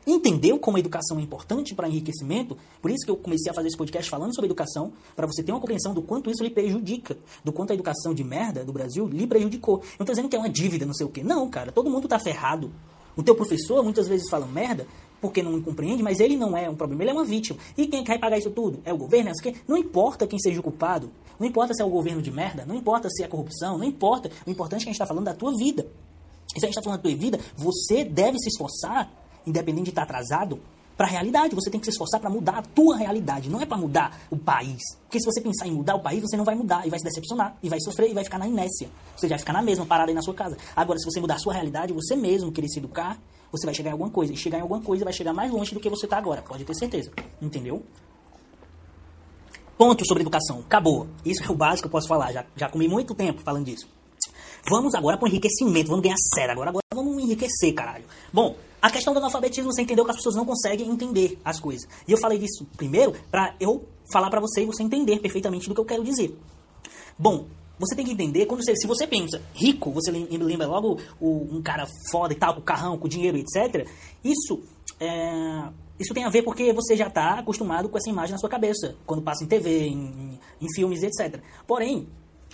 Entendeu 0.06 0.58
como 0.58 0.78
a 0.78 0.80
educação 0.80 1.18
é 1.18 1.22
importante 1.22 1.74
para 1.74 1.86
enriquecimento? 1.86 2.56
Por 2.80 2.90
isso 2.90 3.04
que 3.04 3.10
eu 3.10 3.16
comecei 3.16 3.50
a 3.50 3.54
fazer 3.54 3.68
esse 3.68 3.76
podcast 3.76 4.10
falando 4.10 4.34
sobre 4.34 4.46
educação, 4.46 4.90
para 5.14 5.26
você 5.26 5.42
ter 5.42 5.52
uma 5.52 5.60
compreensão 5.60 5.92
do 5.92 6.00
quanto 6.00 6.30
isso 6.30 6.42
lhe 6.42 6.48
prejudica, 6.48 7.18
do 7.44 7.52
quanto 7.52 7.72
a 7.72 7.74
educação 7.74 8.14
de 8.14 8.24
merda 8.24 8.64
do 8.64 8.72
Brasil 8.72 9.06
lhe 9.06 9.26
prejudicou. 9.26 9.76
Não 9.76 10.04
estou 10.04 10.06
dizendo 10.06 10.28
que 10.30 10.36
é 10.36 10.38
uma 10.38 10.48
dívida, 10.48 10.86
não 10.86 10.94
sei 10.94 11.04
o 11.04 11.10
quê. 11.10 11.22
Não, 11.22 11.46
cara, 11.50 11.72
todo 11.72 11.90
mundo 11.90 12.04
está 12.04 12.18
ferrado. 12.18 12.72
O 13.18 13.22
teu 13.22 13.34
professor 13.34 13.84
muitas 13.84 14.08
vezes 14.08 14.30
fala 14.30 14.46
merda 14.46 14.86
porque 15.20 15.42
não 15.42 15.60
compreende, 15.60 16.02
mas 16.02 16.20
ele 16.20 16.36
não 16.36 16.56
é 16.56 16.68
um 16.68 16.74
problema, 16.74 17.02
ele 17.02 17.10
é 17.10 17.14
uma 17.14 17.24
vítima. 17.24 17.58
E 17.76 17.86
quem 17.86 18.02
que 18.02 18.08
vai 18.08 18.18
pagar 18.18 18.38
isso 18.38 18.50
tudo? 18.50 18.80
É 18.84 18.92
o 18.92 18.96
governo? 18.96 19.30
É 19.30 19.52
não 19.66 19.76
importa 19.76 20.26
quem 20.26 20.38
seja 20.38 20.60
o 20.60 20.62
culpado, 20.62 21.10
não 21.38 21.46
importa 21.46 21.74
se 21.74 21.82
é 21.82 21.84
o 21.84 21.90
governo 21.90 22.20
de 22.20 22.30
merda, 22.30 22.64
não 22.66 22.74
importa 22.74 23.08
se 23.08 23.22
é 23.22 23.28
corrupção, 23.28 23.78
não 23.78 23.84
importa. 23.84 24.30
O 24.46 24.50
importante 24.50 24.82
é 24.82 24.84
que 24.84 24.90
a 24.90 24.92
gente 24.92 25.00
está 25.00 25.06
falando 25.06 25.24
da 25.24 25.34
tua 25.34 25.56
vida. 25.56 25.86
E 26.54 26.60
se 26.60 26.66
a 26.66 26.68
gente 26.68 26.78
está 26.78 26.82
falando 26.82 26.98
da 26.98 27.08
tua 27.08 27.16
vida, 27.16 27.38
você 27.56 28.04
deve 28.04 28.38
se 28.38 28.48
esforçar, 28.48 29.10
independente 29.46 29.84
de 29.84 29.90
estar 29.90 30.02
atrasado, 30.02 30.60
para 30.98 31.06
a 31.06 31.10
realidade. 31.10 31.54
Você 31.54 31.70
tem 31.70 31.78
que 31.78 31.86
se 31.86 31.92
esforçar 31.92 32.20
para 32.20 32.28
mudar 32.28 32.58
a 32.58 32.62
tua 32.62 32.96
realidade, 32.96 33.48
não 33.48 33.60
é 33.60 33.66
para 33.66 33.78
mudar 33.78 34.20
o 34.30 34.36
país. 34.36 34.82
Porque 35.02 35.20
se 35.20 35.26
você 35.26 35.40
pensar 35.40 35.68
em 35.68 35.70
mudar 35.70 35.94
o 35.94 36.00
país, 36.00 36.20
você 36.20 36.36
não 36.36 36.44
vai 36.44 36.56
mudar 36.56 36.84
e 36.86 36.90
vai 36.90 36.98
se 36.98 37.04
decepcionar, 37.04 37.56
e 37.62 37.68
vai 37.68 37.80
sofrer 37.80 38.10
e 38.10 38.14
vai 38.14 38.24
ficar 38.24 38.38
na 38.38 38.48
inércia. 38.48 38.88
Você 39.16 39.28
vai 39.28 39.38
ficar 39.38 39.52
na 39.52 39.62
mesma 39.62 39.86
parada 39.86 40.10
aí 40.10 40.14
na 40.14 40.22
sua 40.22 40.34
casa. 40.34 40.56
Agora, 40.74 40.98
se 40.98 41.04
você 41.04 41.20
mudar 41.20 41.36
a 41.36 41.38
sua 41.38 41.54
realidade, 41.54 41.92
você 41.92 42.16
mesmo 42.16 42.50
querer 42.50 42.68
se 42.68 42.80
educar, 42.80 43.16
você 43.50 43.66
vai 43.66 43.74
chegar 43.74 43.90
em 43.90 43.92
alguma 43.92 44.10
coisa. 44.10 44.32
E 44.32 44.36
chegar 44.36 44.58
em 44.58 44.62
alguma 44.62 44.80
coisa 44.80 45.04
vai 45.04 45.12
chegar 45.12 45.32
mais 45.32 45.50
longe 45.50 45.74
do 45.74 45.80
que 45.80 45.88
você 45.88 46.06
está 46.06 46.18
agora, 46.18 46.42
pode 46.42 46.64
ter 46.64 46.74
certeza. 46.74 47.10
Entendeu? 47.40 47.82
Ponto 49.76 50.04
sobre 50.06 50.22
educação. 50.22 50.60
Acabou. 50.60 51.06
Isso 51.24 51.42
é 51.44 51.50
o 51.50 51.54
básico 51.54 51.82
que 51.82 51.86
eu 51.86 51.92
posso 51.92 52.08
falar. 52.08 52.32
Já, 52.32 52.44
já 52.56 52.68
comi 52.68 52.88
muito 52.88 53.14
tempo 53.14 53.40
falando 53.42 53.64
disso. 53.64 53.88
Vamos 54.68 54.94
agora 54.94 55.16
para 55.16 55.26
o 55.26 55.28
enriquecimento. 55.28 55.88
Vamos 55.88 56.02
ganhar 56.02 56.16
sério 56.34 56.52
agora. 56.52 56.70
Agora 56.70 56.84
vamos 56.92 57.22
enriquecer, 57.22 57.72
caralho. 57.74 58.04
Bom, 58.32 58.56
a 58.82 58.90
questão 58.90 59.12
do 59.12 59.18
analfabetismo, 59.18 59.72
você 59.72 59.82
entendeu 59.82 60.04
que 60.04 60.10
as 60.10 60.16
pessoas 60.16 60.34
não 60.34 60.44
conseguem 60.44 60.90
entender 60.90 61.38
as 61.44 61.60
coisas. 61.60 61.88
E 62.06 62.12
eu 62.12 62.18
falei 62.18 62.38
disso 62.38 62.66
primeiro 62.76 63.14
para 63.30 63.54
eu 63.60 63.86
falar 64.12 64.30
para 64.30 64.40
você 64.40 64.62
e 64.62 64.66
você 64.66 64.82
entender 64.82 65.20
perfeitamente 65.20 65.68
do 65.68 65.74
que 65.74 65.80
eu 65.80 65.84
quero 65.84 66.02
dizer. 66.02 66.36
Bom, 67.18 67.46
você 67.78 67.94
tem 67.94 68.04
que 68.04 68.12
entender, 68.12 68.46
quando 68.46 68.64
você, 68.64 68.74
se 68.76 68.86
você 68.86 69.06
pensa 69.06 69.40
rico, 69.54 69.90
você 69.90 70.10
lembra 70.10 70.66
logo 70.66 70.98
o, 71.20 71.56
um 71.56 71.62
cara 71.62 71.86
foda 72.10 72.32
e 72.32 72.36
tal, 72.36 72.54
com 72.54 72.60
carrão, 72.60 72.98
com 72.98 73.08
dinheiro, 73.08 73.38
etc. 73.38 73.88
Isso 74.24 74.60
é, 75.00 75.68
isso 75.98 76.14
tem 76.14 76.24
a 76.24 76.28
ver 76.28 76.42
porque 76.42 76.72
você 76.72 76.96
já 76.96 77.08
está 77.08 77.40
acostumado 77.40 77.88
com 77.88 77.98
essa 77.98 78.08
imagem 78.08 78.32
na 78.32 78.38
sua 78.38 78.48
cabeça, 78.48 78.96
quando 79.04 79.22
passa 79.22 79.44
em 79.44 79.48
TV, 79.48 79.88
em, 79.88 80.38
em, 80.60 80.66
filmes, 80.74 81.02
etc. 81.02 81.40
Porém, 81.66 82.06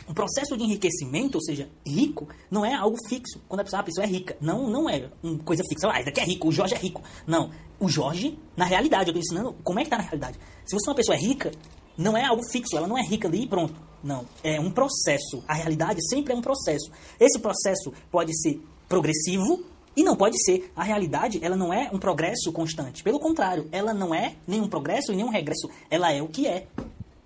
o 0.08 0.14
processo 0.14 0.56
de 0.56 0.64
enriquecimento, 0.64 1.36
ou 1.36 1.42
seja, 1.42 1.68
rico, 1.86 2.26
não 2.50 2.64
é 2.64 2.74
algo 2.74 2.96
fixo. 3.08 3.40
Quando 3.46 3.60
a 3.60 3.64
pessoa, 3.64 3.80
a 3.80 3.84
pessoa 3.84 4.04
é 4.04 4.08
rica, 4.08 4.36
não, 4.40 4.68
não 4.70 4.88
é 4.88 5.10
uma 5.22 5.38
coisa 5.38 5.62
fixa. 5.68 5.88
Ah, 5.88 6.02
daqui 6.02 6.20
é 6.20 6.24
rico, 6.24 6.48
o 6.48 6.52
Jorge 6.52 6.74
é 6.74 6.78
rico. 6.78 7.02
Não. 7.26 7.50
O 7.78 7.88
Jorge, 7.88 8.38
na 8.56 8.64
realidade, 8.64 9.10
eu 9.10 9.16
estou 9.16 9.20
ensinando 9.20 9.56
como 9.62 9.78
é 9.78 9.82
que 9.82 9.88
está 9.88 9.98
na 9.98 10.04
realidade. 10.04 10.38
Se 10.64 10.74
você 10.74 10.88
é 10.88 10.90
uma 10.90 10.96
pessoa 10.96 11.16
rica, 11.16 11.52
não 11.98 12.16
é 12.16 12.24
algo 12.24 12.42
fixo, 12.50 12.76
ela 12.76 12.86
não 12.86 12.96
é 12.96 13.02
rica 13.02 13.28
ali 13.28 13.42
e 13.42 13.46
pronto. 13.46 13.74
Não, 14.04 14.26
é 14.42 14.60
um 14.60 14.70
processo. 14.70 15.42
A 15.48 15.54
realidade 15.54 16.06
sempre 16.06 16.34
é 16.34 16.36
um 16.36 16.42
processo. 16.42 16.90
Esse 17.18 17.38
processo 17.38 17.90
pode 18.10 18.38
ser 18.38 18.62
progressivo 18.86 19.64
e 19.96 20.04
não 20.04 20.14
pode 20.14 20.36
ser. 20.44 20.70
A 20.76 20.84
realidade, 20.84 21.40
ela 21.42 21.56
não 21.56 21.72
é 21.72 21.88
um 21.90 21.98
progresso 21.98 22.52
constante. 22.52 23.02
Pelo 23.02 23.18
contrário, 23.18 23.66
ela 23.72 23.94
não 23.94 24.14
é 24.14 24.34
nenhum 24.46 24.68
progresso 24.68 25.10
e 25.10 25.16
nenhum 25.16 25.30
regresso. 25.30 25.70
Ela 25.90 26.12
é 26.12 26.20
o 26.20 26.28
que 26.28 26.46
é. 26.46 26.66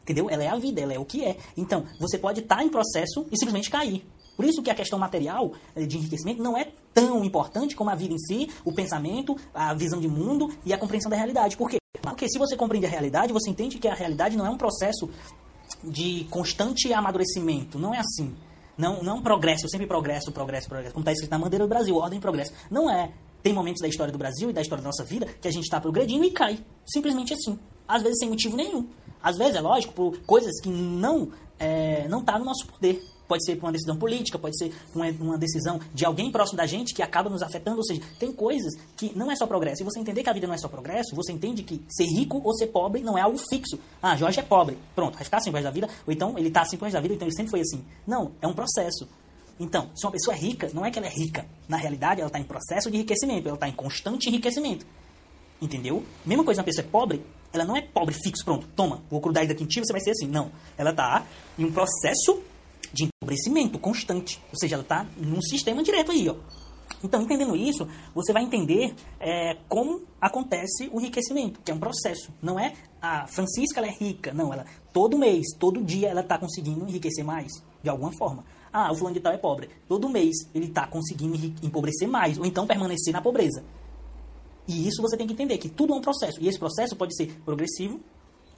Entendeu? 0.02 0.30
Ela 0.30 0.44
é 0.44 0.48
a 0.48 0.56
vida, 0.56 0.80
ela 0.80 0.94
é 0.94 0.98
o 0.98 1.04
que 1.04 1.24
é. 1.24 1.36
Então, 1.56 1.84
você 1.98 2.16
pode 2.16 2.40
estar 2.40 2.62
em 2.62 2.68
processo 2.68 3.26
e 3.30 3.36
simplesmente 3.36 3.68
cair. 3.68 4.06
Por 4.36 4.44
isso 4.44 4.62
que 4.62 4.70
a 4.70 4.74
questão 4.74 5.00
material 5.00 5.52
eh, 5.74 5.84
de 5.84 5.98
enriquecimento 5.98 6.40
não 6.40 6.56
é 6.56 6.68
tão 6.94 7.24
importante 7.24 7.74
como 7.74 7.90
a 7.90 7.96
vida 7.96 8.14
em 8.14 8.18
si, 8.18 8.48
o 8.64 8.72
pensamento, 8.72 9.36
a 9.52 9.74
visão 9.74 10.00
de 10.00 10.06
mundo 10.06 10.48
e 10.64 10.72
a 10.72 10.78
compreensão 10.78 11.10
da 11.10 11.16
realidade. 11.16 11.56
Por 11.56 11.68
quê? 11.68 11.78
Porque 12.00 12.28
se 12.28 12.38
você 12.38 12.56
compreende 12.56 12.86
a 12.86 12.88
realidade, 12.88 13.32
você 13.32 13.50
entende 13.50 13.78
que 13.78 13.88
a 13.88 13.94
realidade 13.94 14.36
não 14.36 14.46
é 14.46 14.50
um 14.50 14.56
processo 14.56 15.10
de 15.82 16.26
constante 16.30 16.92
amadurecimento. 16.92 17.78
Não 17.78 17.94
é 17.94 17.98
assim. 17.98 18.34
Não, 18.76 19.02
não 19.02 19.20
progresso, 19.20 19.68
sempre 19.68 19.86
progresso, 19.86 20.30
progresso, 20.30 20.68
progresso. 20.68 20.94
Como 20.94 21.02
está 21.02 21.12
escrito 21.12 21.30
na 21.30 21.38
bandeira 21.38 21.64
do 21.64 21.68
Brasil, 21.68 21.96
ordem 21.96 22.18
e 22.18 22.22
progresso. 22.22 22.52
Não 22.70 22.90
é. 22.90 23.12
Tem 23.42 23.52
momentos 23.52 23.80
da 23.80 23.88
história 23.88 24.12
do 24.12 24.18
Brasil 24.18 24.50
e 24.50 24.52
da 24.52 24.60
história 24.60 24.82
da 24.82 24.88
nossa 24.88 25.04
vida 25.04 25.26
que 25.40 25.48
a 25.48 25.50
gente 25.50 25.64
está 25.64 25.80
progredindo 25.80 26.24
e 26.24 26.30
cai. 26.30 26.58
Simplesmente 26.86 27.34
assim. 27.34 27.58
Às 27.86 28.02
vezes 28.02 28.18
sem 28.18 28.28
motivo 28.28 28.56
nenhum. 28.56 28.86
Às 29.22 29.36
vezes, 29.36 29.56
é 29.56 29.60
lógico, 29.60 29.92
por 29.94 30.20
coisas 30.20 30.60
que 30.60 30.68
não 30.68 31.32
é, 31.58 32.06
não 32.08 32.20
está 32.20 32.38
no 32.38 32.44
nosso 32.44 32.66
poder. 32.66 33.02
Pode 33.28 33.44
ser 33.44 33.56
por 33.56 33.66
uma 33.66 33.72
decisão 33.72 33.96
política, 33.96 34.38
pode 34.38 34.56
ser 34.56 34.74
uma, 34.94 35.06
uma 35.20 35.38
decisão 35.38 35.78
de 35.92 36.04
alguém 36.04 36.32
próximo 36.32 36.56
da 36.56 36.66
gente 36.66 36.94
que 36.94 37.02
acaba 37.02 37.28
nos 37.28 37.42
afetando. 37.42 37.76
Ou 37.76 37.84
seja, 37.84 38.00
tem 38.18 38.32
coisas 38.32 38.72
que 38.96 39.16
não 39.16 39.30
é 39.30 39.36
só 39.36 39.46
progresso. 39.46 39.82
E 39.82 39.84
você 39.84 40.00
entender 40.00 40.22
que 40.22 40.30
a 40.30 40.32
vida 40.32 40.46
não 40.46 40.54
é 40.54 40.58
só 40.58 40.66
progresso, 40.66 41.14
você 41.14 41.30
entende 41.30 41.62
que 41.62 41.80
ser 41.88 42.06
rico 42.06 42.40
ou 42.42 42.54
ser 42.54 42.68
pobre 42.68 43.02
não 43.02 43.18
é 43.18 43.20
algo 43.20 43.38
fixo. 43.50 43.78
Ah, 44.02 44.16
Jorge 44.16 44.40
é 44.40 44.42
pobre. 44.42 44.78
Pronto, 44.94 45.14
vai 45.14 45.24
ficar 45.24 45.36
assim 45.36 45.52
pro 45.52 45.62
da 45.62 45.70
vida. 45.70 45.88
Ou 46.06 46.12
então 46.12 46.38
ele 46.38 46.48
está 46.48 46.62
assim 46.62 46.78
pro 46.78 46.90
da 46.90 47.00
vida, 47.00 47.14
então 47.14 47.28
ele 47.28 47.36
sempre 47.36 47.50
foi 47.50 47.60
assim. 47.60 47.84
Não, 48.06 48.32
é 48.40 48.46
um 48.46 48.54
processo. 48.54 49.06
Então, 49.60 49.90
se 49.94 50.06
uma 50.06 50.12
pessoa 50.12 50.34
é 50.34 50.38
rica, 50.38 50.70
não 50.72 50.86
é 50.86 50.90
que 50.90 50.98
ela 50.98 51.08
é 51.08 51.10
rica. 51.10 51.44
Na 51.68 51.76
realidade, 51.76 52.20
ela 52.20 52.28
está 52.28 52.38
em 52.38 52.44
processo 52.44 52.90
de 52.90 52.96
enriquecimento, 52.96 53.48
ela 53.48 53.56
está 53.56 53.68
em 53.68 53.72
constante 53.72 54.28
enriquecimento. 54.28 54.86
Entendeu? 55.60 56.04
Mesma 56.24 56.44
coisa, 56.44 56.60
uma 56.60 56.64
pessoa 56.64 56.86
é 56.86 56.88
pobre, 56.88 57.24
ela 57.52 57.64
não 57.64 57.76
é 57.76 57.82
pobre 57.82 58.14
fixo, 58.14 58.44
pronto, 58.44 58.68
toma, 58.76 59.02
vou 59.10 59.20
grudar 59.20 59.42
isso 59.42 59.52
daqui 59.52 59.64
em 59.64 59.66
ti, 59.66 59.80
você 59.80 59.92
vai 59.92 60.00
ser 60.00 60.10
assim. 60.10 60.28
Não. 60.28 60.52
Ela 60.76 60.90
está 60.90 61.26
em 61.58 61.64
um 61.64 61.72
processo 61.72 62.40
de 62.92 63.04
empobrecimento 63.04 63.78
constante. 63.78 64.42
Ou 64.52 64.58
seja, 64.58 64.76
ela 64.76 64.82
está 64.82 65.06
num 65.16 65.40
sistema 65.42 65.82
direto 65.82 66.12
aí, 66.12 66.28
ó. 66.28 66.36
Então, 67.02 67.22
entendendo 67.22 67.54
isso, 67.54 67.86
você 68.14 68.32
vai 68.32 68.42
entender 68.42 68.94
é, 69.20 69.56
como 69.68 70.02
acontece 70.20 70.88
o 70.92 71.00
enriquecimento, 71.00 71.60
que 71.64 71.70
é 71.70 71.74
um 71.74 71.78
processo. 71.78 72.32
Não 72.42 72.58
é 72.58 72.72
a 73.00 73.26
Francisca 73.28 73.80
ela 73.80 73.86
é 73.86 73.92
rica, 73.92 74.32
não. 74.32 74.52
Ela 74.52 74.64
todo 74.92 75.18
mês, 75.18 75.46
todo 75.58 75.82
dia, 75.82 76.08
ela 76.08 76.22
está 76.22 76.38
conseguindo 76.38 76.88
enriquecer 76.88 77.24
mais, 77.24 77.52
de 77.82 77.88
alguma 77.88 78.12
forma. 78.12 78.44
Ah, 78.72 78.90
o 78.90 78.96
fulano 78.96 79.14
de 79.14 79.20
tal 79.20 79.32
é 79.32 79.38
pobre. 79.38 79.68
Todo 79.86 80.08
mês 80.08 80.34
ele 80.54 80.66
está 80.66 80.86
conseguindo 80.86 81.36
empobrecer 81.62 82.08
mais, 82.08 82.36
ou 82.36 82.44
então 82.44 82.66
permanecer 82.66 83.12
na 83.12 83.22
pobreza. 83.22 83.64
E 84.66 84.86
isso 84.86 85.00
você 85.00 85.16
tem 85.16 85.26
que 85.26 85.32
entender, 85.32 85.56
que 85.56 85.68
tudo 85.68 85.94
é 85.94 85.96
um 85.96 86.00
processo. 86.00 86.42
E 86.42 86.48
esse 86.48 86.58
processo 86.58 86.94
pode 86.96 87.16
ser 87.16 87.32
progressivo 87.44 88.00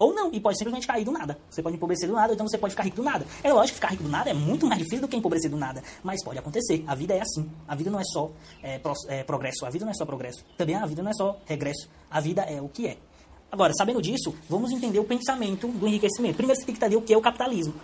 Ou 0.00 0.14
não, 0.14 0.32
e 0.32 0.40
pode 0.40 0.56
simplesmente 0.56 0.86
cair 0.86 1.04
do 1.04 1.12
nada. 1.12 1.38
Você 1.50 1.62
pode 1.62 1.76
empobrecer 1.76 2.08
do 2.08 2.14
nada, 2.14 2.32
então 2.32 2.48
você 2.48 2.56
pode 2.56 2.72
ficar 2.72 2.84
rico 2.84 2.96
do 2.96 3.02
nada. 3.02 3.26
É 3.44 3.52
lógico 3.52 3.74
que 3.74 3.74
ficar 3.74 3.88
rico 3.88 4.02
do 4.02 4.08
nada 4.08 4.30
é 4.30 4.32
muito 4.32 4.66
mais 4.66 4.78
difícil 4.78 5.02
do 5.02 5.08
que 5.08 5.14
empobrecer 5.14 5.50
do 5.50 5.58
nada. 5.58 5.82
Mas 6.02 6.24
pode 6.24 6.38
acontecer. 6.38 6.82
A 6.86 6.94
vida 6.94 7.12
é 7.14 7.20
assim. 7.20 7.50
A 7.68 7.74
vida 7.74 7.90
não 7.90 8.00
é 8.00 8.04
só 8.04 8.30
é, 8.62 8.78
pro, 8.78 8.94
é, 9.08 9.22
progresso. 9.22 9.66
A 9.66 9.68
vida 9.68 9.84
não 9.84 9.92
é 9.92 9.94
só 9.94 10.06
progresso. 10.06 10.42
Também 10.56 10.74
a 10.74 10.86
vida 10.86 11.02
não 11.02 11.10
é 11.10 11.12
só 11.12 11.38
regresso. 11.44 11.86
A 12.10 12.18
vida 12.18 12.40
é 12.44 12.62
o 12.62 12.68
que 12.70 12.86
é. 12.86 12.96
Agora, 13.52 13.74
sabendo 13.74 14.00
disso, 14.00 14.34
vamos 14.48 14.72
entender 14.72 14.98
o 14.98 15.04
pensamento 15.04 15.68
do 15.68 15.86
enriquecimento. 15.86 16.34
Primeiro 16.34 16.58
você 16.58 16.64
tem 16.64 16.74
que 16.74 16.80
entender 16.80 16.96
o 16.96 17.02
que 17.02 17.12
é 17.12 17.18
o 17.18 17.20
capitalismo. 17.20 17.74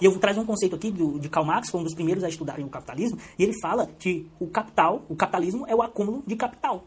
E 0.00 0.06
eu 0.06 0.18
trazer 0.18 0.40
um 0.40 0.46
conceito 0.46 0.76
aqui 0.76 0.90
do, 0.90 1.18
de 1.18 1.28
Karl 1.28 1.44
Marx, 1.44 1.68
foi 1.68 1.80
um 1.80 1.84
dos 1.84 1.94
primeiros 1.94 2.24
a 2.24 2.28
estudarem 2.28 2.64
o 2.64 2.68
capitalismo, 2.68 3.18
e 3.38 3.42
ele 3.42 3.52
fala 3.60 3.86
que 3.98 4.26
o 4.38 4.46
capital, 4.46 5.02
o 5.08 5.16
capitalismo 5.16 5.66
é 5.66 5.74
o 5.74 5.82
acúmulo 5.82 6.22
de 6.26 6.36
capital. 6.36 6.84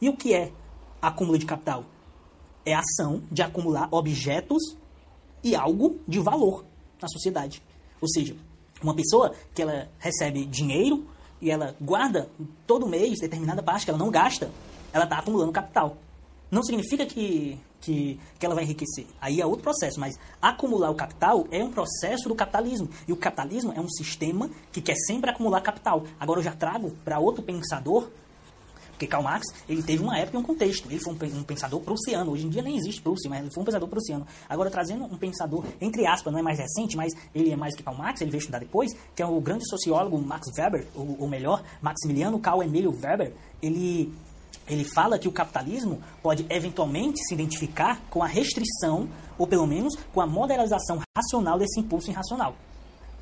E 0.00 0.08
o 0.08 0.16
que 0.16 0.34
é 0.34 0.50
acúmulo 1.00 1.38
de 1.38 1.46
capital? 1.46 1.84
É 2.64 2.74
a 2.74 2.80
ação 2.80 3.22
de 3.30 3.42
acumular 3.42 3.88
objetos 3.90 4.76
e 5.42 5.56
algo 5.56 5.98
de 6.06 6.20
valor 6.20 6.64
na 7.00 7.08
sociedade. 7.08 7.62
Ou 8.00 8.08
seja, 8.08 8.36
uma 8.82 8.94
pessoa 8.94 9.34
que 9.54 9.62
ela 9.62 9.88
recebe 9.98 10.44
dinheiro 10.44 11.06
e 11.40 11.50
ela 11.50 11.74
guarda 11.80 12.28
todo 12.66 12.86
mês 12.86 13.18
determinada 13.20 13.62
parte 13.62 13.84
que 13.84 13.90
ela 13.90 13.98
não 13.98 14.10
gasta, 14.10 14.50
ela 14.92 15.04
está 15.04 15.18
acumulando 15.18 15.50
capital. 15.52 15.96
Não 16.50 16.62
significa 16.62 17.06
que, 17.06 17.58
que, 17.80 18.20
que 18.38 18.46
ela 18.46 18.54
vai 18.54 18.64
enriquecer. 18.64 19.06
Aí 19.20 19.40
é 19.40 19.46
outro 19.46 19.62
processo, 19.62 19.98
mas 19.98 20.18
acumular 20.40 20.90
o 20.90 20.94
capital 20.94 21.46
é 21.50 21.64
um 21.64 21.70
processo 21.70 22.28
do 22.28 22.34
capitalismo. 22.34 22.88
E 23.08 23.12
o 23.12 23.16
capitalismo 23.16 23.72
é 23.74 23.80
um 23.80 23.88
sistema 23.88 24.50
que 24.70 24.80
quer 24.80 24.94
sempre 25.06 25.30
acumular 25.30 25.60
capital. 25.62 26.04
Agora 26.20 26.40
eu 26.40 26.44
já 26.44 26.52
trago 26.52 26.90
para 27.04 27.18
outro 27.18 27.42
pensador 27.42 28.10
porque 28.92 29.06
Karl 29.06 29.22
Marx, 29.22 29.46
ele 29.68 29.82
teve 29.82 30.02
uma 30.02 30.16
época 30.18 30.36
e 30.36 30.40
um 30.40 30.42
contexto. 30.42 30.86
Ele 30.88 31.00
foi 31.00 31.12
um 31.12 31.42
pensador 31.42 31.80
prussiano. 31.80 32.30
Hoje 32.30 32.46
em 32.46 32.48
dia 32.48 32.62
nem 32.62 32.76
existe 32.76 33.02
Prússia, 33.02 33.28
mas 33.28 33.40
ele 33.40 33.50
foi 33.52 33.62
um 33.62 33.66
pensador 33.66 33.88
prussiano. 33.88 34.26
Agora, 34.48 34.70
trazendo 34.70 35.04
um 35.04 35.16
pensador, 35.16 35.64
entre 35.80 36.06
aspas, 36.06 36.32
não 36.32 36.38
é 36.38 36.42
mais 36.42 36.58
recente, 36.58 36.96
mas 36.96 37.12
ele 37.34 37.50
é 37.50 37.56
mais 37.56 37.74
que 37.74 37.82
Karl 37.82 37.96
Marx, 37.96 38.20
ele 38.20 38.30
veio 38.30 38.40
estudar 38.40 38.58
depois, 38.58 38.92
que 39.14 39.22
é 39.22 39.26
o 39.26 39.40
grande 39.40 39.68
sociólogo 39.68 40.18
Max 40.18 40.46
Weber, 40.56 40.86
ou, 40.94 41.16
ou 41.20 41.28
melhor, 41.28 41.62
Maximiliano 41.80 42.38
Karl 42.38 42.62
Emilio 42.62 42.96
Weber. 43.02 43.32
Ele, 43.60 44.12
ele 44.68 44.84
fala 44.84 45.18
que 45.18 45.28
o 45.28 45.32
capitalismo 45.32 46.00
pode 46.22 46.46
eventualmente 46.48 47.20
se 47.24 47.34
identificar 47.34 48.00
com 48.08 48.22
a 48.22 48.26
restrição, 48.26 49.08
ou 49.36 49.46
pelo 49.46 49.66
menos 49.66 49.94
com 50.12 50.20
a 50.20 50.26
modernização 50.26 51.00
racional 51.16 51.58
desse 51.58 51.80
impulso 51.80 52.10
irracional. 52.10 52.54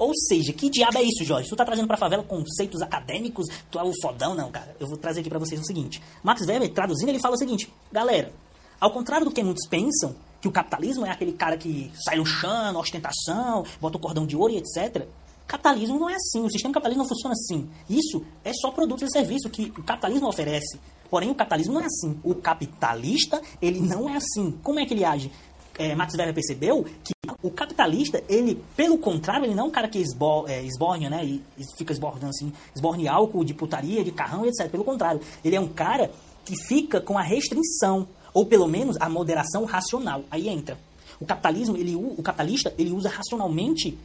Ou 0.00 0.14
seja, 0.14 0.50
que 0.54 0.70
diabo 0.70 0.96
é 0.96 1.02
isso, 1.02 1.22
Jorge? 1.24 1.50
Tu 1.50 1.54
tá 1.54 1.62
trazendo 1.62 1.86
pra 1.86 1.98
favela 1.98 2.22
conceitos 2.22 2.80
acadêmicos? 2.80 3.46
Tu 3.70 3.78
é 3.78 3.82
o 3.82 3.92
fodão? 4.00 4.34
Não, 4.34 4.50
cara. 4.50 4.74
Eu 4.80 4.86
vou 4.86 4.96
trazer 4.96 5.20
aqui 5.20 5.28
para 5.28 5.38
vocês 5.38 5.60
o 5.60 5.64
seguinte. 5.64 6.00
Max 6.22 6.40
Weber, 6.46 6.72
traduzindo, 6.72 7.10
ele 7.10 7.18
fala 7.18 7.34
o 7.34 7.38
seguinte. 7.38 7.70
Galera, 7.92 8.32
ao 8.80 8.90
contrário 8.90 9.26
do 9.26 9.30
que 9.30 9.42
muitos 9.42 9.68
pensam, 9.68 10.16
que 10.40 10.48
o 10.48 10.50
capitalismo 10.50 11.04
é 11.04 11.10
aquele 11.10 11.32
cara 11.32 11.58
que 11.58 11.92
sai 12.02 12.16
luxando, 12.16 12.78
ostentação, 12.78 13.62
bota 13.78 13.98
o 13.98 14.00
cordão 14.00 14.26
de 14.26 14.34
ouro 14.34 14.54
e 14.54 14.56
etc. 14.56 15.06
Capitalismo 15.46 16.00
não 16.00 16.08
é 16.08 16.14
assim. 16.14 16.42
O 16.46 16.50
sistema 16.50 16.72
capitalista 16.72 17.02
não 17.02 17.08
funciona 17.08 17.34
assim. 17.34 17.68
Isso 17.86 18.24
é 18.42 18.54
só 18.54 18.70
produto 18.70 19.04
e 19.04 19.10
serviço 19.10 19.50
que 19.50 19.64
o 19.76 19.82
capitalismo 19.82 20.28
oferece. 20.28 20.80
Porém, 21.10 21.28
o 21.28 21.34
capitalismo 21.34 21.74
não 21.74 21.82
é 21.82 21.84
assim. 21.84 22.18
O 22.24 22.34
capitalista, 22.34 23.42
ele 23.60 23.80
não 23.80 24.08
é 24.08 24.16
assim. 24.16 24.52
Como 24.62 24.80
é 24.80 24.86
que 24.86 24.94
ele 24.94 25.04
age? 25.04 25.30
É, 25.78 25.94
Max 25.94 26.14
Weber 26.14 26.32
percebeu 26.32 26.86
que 27.04 27.12
o 27.42 27.50
capitalista, 27.50 28.22
ele, 28.28 28.62
pelo 28.76 28.98
contrário, 28.98 29.46
ele 29.46 29.54
não 29.54 29.64
é 29.64 29.66
um 29.68 29.70
cara 29.70 29.88
que 29.88 29.98
esbo, 29.98 30.46
é, 30.46 30.62
esborne, 30.62 31.08
né? 31.08 31.24
E, 31.24 31.42
fica 31.76 31.92
esbordando 31.92 32.28
assim, 32.28 32.52
esborne 32.74 33.08
álcool 33.08 33.44
de 33.44 33.54
putaria, 33.54 34.04
de 34.04 34.12
carrão, 34.12 34.44
etc. 34.44 34.70
Pelo 34.70 34.84
contrário, 34.84 35.20
ele 35.44 35.56
é 35.56 35.60
um 35.60 35.68
cara 35.68 36.10
que 36.44 36.54
fica 36.66 37.00
com 37.00 37.16
a 37.16 37.22
restrição, 37.22 38.06
ou 38.34 38.44
pelo 38.44 38.68
menos 38.68 38.96
a 39.00 39.08
moderação 39.08 39.64
racional. 39.64 40.24
Aí 40.30 40.48
entra. 40.48 40.78
O 41.18 41.26
capitalismo, 41.26 41.76
ele, 41.76 41.96
o 41.96 42.22
capitalista, 42.22 42.74
ele 42.78 42.92
usa 42.92 43.08
racionalmente 43.08 43.98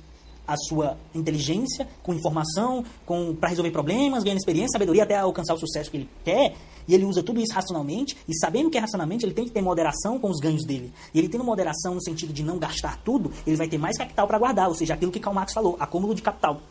a 0.48 0.56
sua 0.58 0.98
inteligência, 1.14 1.88
com 2.04 2.14
informação, 2.14 2.84
com 3.06 3.36
para 3.36 3.50
resolver 3.50 3.72
problemas, 3.72 4.24
ganhando 4.24 4.40
experiência, 4.40 4.74
sabedoria 4.74 5.04
até 5.04 5.18
alcançar 5.18 5.54
o 5.54 5.58
sucesso 5.58 5.90
que 5.90 5.98
ele 5.98 6.10
quer. 6.24 6.56
E 6.88 6.94
ele 6.94 7.04
usa 7.04 7.24
tudo 7.24 7.40
isso 7.40 7.54
racionalmente, 7.54 8.16
e 8.28 8.38
sabendo 8.38 8.70
que 8.70 8.78
é 8.78 8.82
racionalmente, 8.82 9.26
ele 9.26 9.34
tem 9.34 9.46
que 9.46 9.52
ter 9.52 9.62
moderação 9.62 10.20
com 10.20 10.30
os 10.30 10.40
ganhos 10.40 10.64
dele. 10.66 10.94
E 11.14 11.20
ele 11.20 11.28
tendo 11.28 11.44
moderação 11.44 11.96
no 11.96 12.04
sentido 12.04 12.32
de 12.32 12.44
não 12.44 12.60
gastar 12.60 13.02
tudo, 13.04 13.32
ele 13.46 13.56
vai 13.56 13.68
ter 13.68 13.78
mais 13.78 13.98
capital 13.98 14.28
para 14.28 14.38
guardar, 14.38 14.68
ou 14.68 14.76
seja, 14.76 14.94
aquilo 14.94 15.12
que 15.12 15.20
Karl 15.20 15.34
Marx 15.34 15.54
falou, 15.54 15.76
acúmulo 15.80 16.14
de 16.14 16.22
capital. 16.22 16.62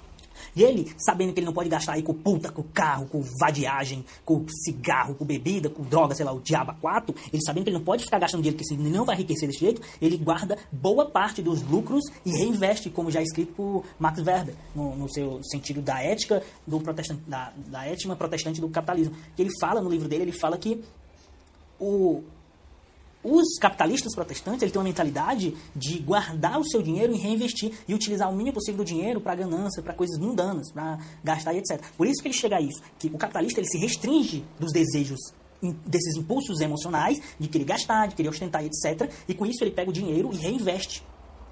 E 0.56 0.62
ele, 0.62 0.92
sabendo 0.98 1.32
que 1.32 1.40
ele 1.40 1.46
não 1.46 1.52
pode 1.52 1.68
gastar 1.68 1.94
aí 1.94 2.02
com 2.02 2.14
puta, 2.14 2.50
com 2.50 2.62
carro, 2.62 3.06
com 3.06 3.22
vadiagem, 3.40 4.04
com 4.24 4.46
cigarro, 4.48 5.14
com 5.14 5.24
bebida, 5.24 5.68
com 5.68 5.82
droga, 5.82 6.14
sei 6.14 6.24
lá, 6.24 6.32
o 6.32 6.40
diabo 6.40 6.74
4, 6.80 7.14
ele 7.32 7.42
sabendo 7.44 7.64
que 7.64 7.70
ele 7.70 7.78
não 7.78 7.84
pode 7.84 8.04
ficar 8.04 8.18
gastando 8.18 8.42
dinheiro, 8.42 8.56
porque 8.56 8.74
ele 8.74 8.90
não 8.90 9.04
vai 9.04 9.16
enriquecer 9.16 9.48
desse 9.48 9.60
jeito, 9.60 9.82
ele 10.00 10.16
guarda 10.16 10.58
boa 10.70 11.06
parte 11.06 11.42
dos 11.42 11.62
lucros 11.62 12.04
e 12.24 12.30
reinveste, 12.30 12.90
como 12.90 13.10
já 13.10 13.20
é 13.20 13.22
escrito 13.22 13.52
por 13.54 13.84
Max 13.98 14.18
Weber, 14.20 14.54
no, 14.74 14.96
no 14.96 15.12
seu 15.12 15.40
sentido 15.44 15.82
da 15.82 16.00
ética 16.00 16.42
do 16.66 16.80
protestante, 16.80 17.22
da, 17.26 17.52
da 17.66 17.84
ética 17.86 18.14
protestante 18.14 18.60
do 18.60 18.68
capitalismo. 18.68 19.14
Que 19.36 19.42
ele 19.42 19.50
fala 19.60 19.80
no 19.80 19.90
livro 19.90 20.08
dele, 20.08 20.24
ele 20.24 20.32
fala 20.32 20.56
que 20.56 20.82
o, 21.78 22.22
os 23.24 23.58
capitalistas 23.58 24.14
protestantes 24.14 24.62
eles 24.62 24.72
têm 24.72 24.78
uma 24.78 24.84
mentalidade 24.84 25.56
de 25.74 25.98
guardar 26.00 26.60
o 26.60 26.64
seu 26.64 26.82
dinheiro 26.82 27.14
e 27.14 27.16
reinvestir 27.16 27.72
e 27.88 27.94
utilizar 27.94 28.30
o 28.30 28.36
mínimo 28.36 28.54
possível 28.54 28.84
do 28.84 28.84
dinheiro 28.84 29.20
para 29.20 29.34
ganância, 29.34 29.82
para 29.82 29.94
coisas 29.94 30.18
mundanas, 30.18 30.70
para 30.70 30.98
gastar 31.24 31.54
e 31.54 31.58
etc. 31.58 31.80
Por 31.96 32.06
isso 32.06 32.20
que 32.20 32.28
ele 32.28 32.34
chega 32.34 32.56
a 32.56 32.60
isso, 32.60 32.82
que 32.98 33.06
o 33.08 33.16
capitalista 33.16 33.60
ele 33.60 33.68
se 33.68 33.78
restringe 33.78 34.44
dos 34.60 34.72
desejos 34.72 35.18
desses 35.86 36.16
impulsos 36.16 36.60
emocionais 36.60 37.20
de 37.38 37.48
querer 37.48 37.64
gastar, 37.64 38.08
de 38.08 38.14
querer 38.14 38.28
ostentar 38.28 38.62
e 38.62 38.66
etc. 38.66 39.10
E 39.26 39.32
com 39.32 39.46
isso 39.46 39.64
ele 39.64 39.70
pega 39.70 39.88
o 39.88 39.92
dinheiro 39.92 40.30
e 40.32 40.36
reinveste. 40.36 41.02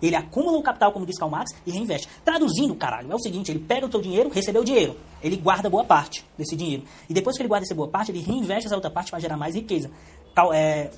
Ele 0.03 0.17
acumula 0.17 0.59
o 0.59 0.63
capital, 0.63 0.93
como 0.93 1.07
diz 1.07 1.17
Karl 1.17 1.31
Marx, 1.31 1.55
e 1.65 1.71
reinveste. 1.71 2.09
Traduzindo, 2.25 2.75
caralho, 2.75 3.11
é 3.11 3.15
o 3.15 3.21
seguinte, 3.21 3.53
ele 3.53 3.61
pega 3.61 3.87
o 3.87 3.89
teu 3.89 4.03
dinheiro, 4.03 4.29
recebeu 4.31 4.63
o 4.63 4.65
dinheiro, 4.65 4.97
ele 5.23 5.37
guarda 5.37 5.71
boa 5.71 5.85
parte 5.85 6.25
desse 6.37 6.57
dinheiro. 6.57 6.83
E 7.09 7.15
depois 7.15 7.37
que 7.37 7.43
ele 7.43 7.49
guarda 7.49 7.65
essa 7.65 7.75
boa 7.75 7.87
parte, 7.87 8.11
ele 8.11 8.21
reinveste 8.21 8.67
essa 8.67 8.75
outra 8.75 8.91
parte 8.91 9.11
para 9.11 9.21
gerar 9.21 9.37
mais 9.37 9.55
riqueza. 9.55 9.91
É, 10.53 10.91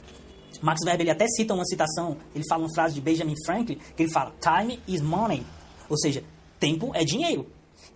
Max 0.62 0.80
Weber 0.84 1.02
ele 1.02 1.10
até 1.10 1.26
cita 1.28 1.54
uma 1.54 1.64
citação, 1.64 2.16
ele 2.34 2.44
fala 2.48 2.62
uma 2.64 2.74
frase 2.74 2.94
de 2.94 3.00
Benjamin 3.00 3.34
Franklin, 3.44 3.78
que 3.96 4.02
ele 4.02 4.12
fala: 4.12 4.32
Time 4.40 4.80
is 4.86 5.00
money. 5.00 5.44
Ou 5.88 5.98
seja, 5.98 6.24
tempo 6.58 6.90
é 6.94 7.04
dinheiro. 7.04 7.46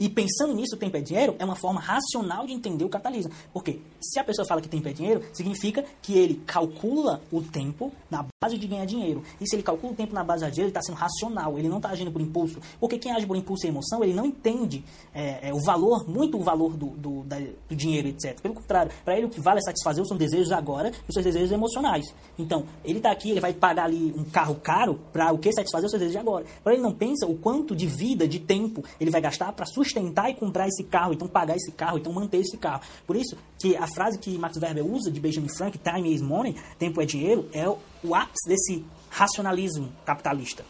E 0.01 0.09
pensando 0.09 0.55
nisso, 0.55 0.77
tempo 0.77 0.97
é 0.97 1.01
dinheiro, 1.01 1.35
é 1.39 1.45
uma 1.45 1.57
forma 1.57 1.81
racional 1.81 2.47
de 2.47 2.53
entender 2.53 2.85
o 2.85 2.89
capitalismo. 2.89 3.33
Porque 3.53 3.81
se 4.01 4.19
a 4.19 4.25
pessoa 4.25 4.47
fala 4.47 4.61
que 4.61 4.69
tempo 4.69 4.89
é 4.89 4.93
dinheiro, 4.93 5.23
significa 5.33 5.85
que 6.01 6.17
ele 6.17 6.41
calcula 6.47 7.21
o 7.33 7.43
tempo 7.43 7.93
na 8.11 8.25
base 8.41 8.57
de 8.57 8.67
ganhar 8.67 8.85
dinheiro. 8.85 9.23
E 9.41 9.49
se 9.49 9.57
ele 9.57 9.63
calcula 9.63 9.93
o 9.93 9.97
tempo 9.97 10.15
na 10.15 10.23
base 10.23 10.45
de 10.45 10.53
dinheiro, 10.53 10.71
ele 10.71 10.79
está 10.79 10.83
sendo 10.83 10.97
racional, 10.97 11.59
ele 11.59 11.69
não 11.69 11.79
está 11.79 11.91
agindo 11.91 12.13
por 12.13 12.21
impulso. 12.21 12.61
Porque 12.79 12.99
quem 12.99 13.13
age 13.13 13.27
por 13.27 13.37
impulso 13.37 13.67
e 13.67 13.69
emoção, 13.69 14.05
ele 14.05 14.15
não 14.15 14.25
entende 14.25 14.85
é, 15.13 15.49
é, 15.49 15.55
o 15.55 15.59
valor, 15.59 16.09
muito 16.09 16.39
o 16.39 16.43
valor 16.43 16.77
do, 16.77 16.91
do, 16.91 17.23
da, 17.25 17.39
do 17.69 17.75
dinheiro, 17.75 18.09
etc. 18.09 18.41
Pelo 18.41 18.55
contrário, 18.55 18.93
para 19.05 19.17
ele 19.17 19.27
o 19.27 19.31
que 19.31 19.41
vale 19.41 19.59
é 19.59 19.63
satisfazer 19.63 20.03
os 20.03 20.09
seus 20.09 20.19
desejos 20.19 20.53
agora 20.53 20.91
e 20.91 21.09
os 21.09 21.15
seus 21.15 21.25
desejos 21.25 21.51
emocionais. 21.51 22.15
Então, 22.39 22.65
ele 22.85 22.99
está 22.99 23.11
aqui, 23.11 23.31
ele 23.31 23.41
vai 23.41 23.53
pagar 23.53 23.87
ali 23.87 24.15
um 24.17 24.25
carro 24.25 24.55
caro 24.55 25.01
para 25.13 25.33
o 25.33 25.39
que 25.39 25.53
satisfazer 25.53 25.87
os 25.87 25.91
seus 25.91 26.01
desejos 26.01 26.21
agora. 26.21 26.45
Para 26.63 26.75
ele 26.75 26.83
não 26.83 26.93
pensa 26.93 27.27
o 27.27 27.37
quanto 27.37 27.75
de 27.75 27.87
vida, 27.87 28.29
de 28.29 28.39
tempo 28.39 28.85
ele 29.01 29.11
vai 29.11 29.21
gastar 29.21 29.53
para 29.53 29.67
sustentar 29.67 29.88
e 30.31 30.35
comprar 30.35 30.69
esse 30.69 30.85
carro, 30.85 31.13
então 31.13 31.29
pagar 31.29 31.57
esse 31.57 31.73
carro, 31.73 31.99
então 31.99 32.13
manter 32.13 32.39
esse 32.39 32.57
carro. 32.57 32.83
Por 33.07 33.17
isso 33.17 33.37
que 33.59 33.77
a 33.77 33.87
frase 33.87 34.19
que 34.19 34.37
Max 34.39 34.57
Weber 34.57 34.85
usa 34.85 35.11
de 35.11 35.21
Benjamin 35.21 35.49
Franklin, 35.49 35.81
time 35.83 36.15
is 36.15 36.23
money, 36.23 36.57
tempo 36.79 37.01
é 37.01 37.07
dinheiro, 37.07 37.49
é 37.53 37.69
o 37.69 38.15
ápice 38.15 38.49
desse 38.49 38.85
racionalismo 39.11 39.93
capitalista. 40.05 40.65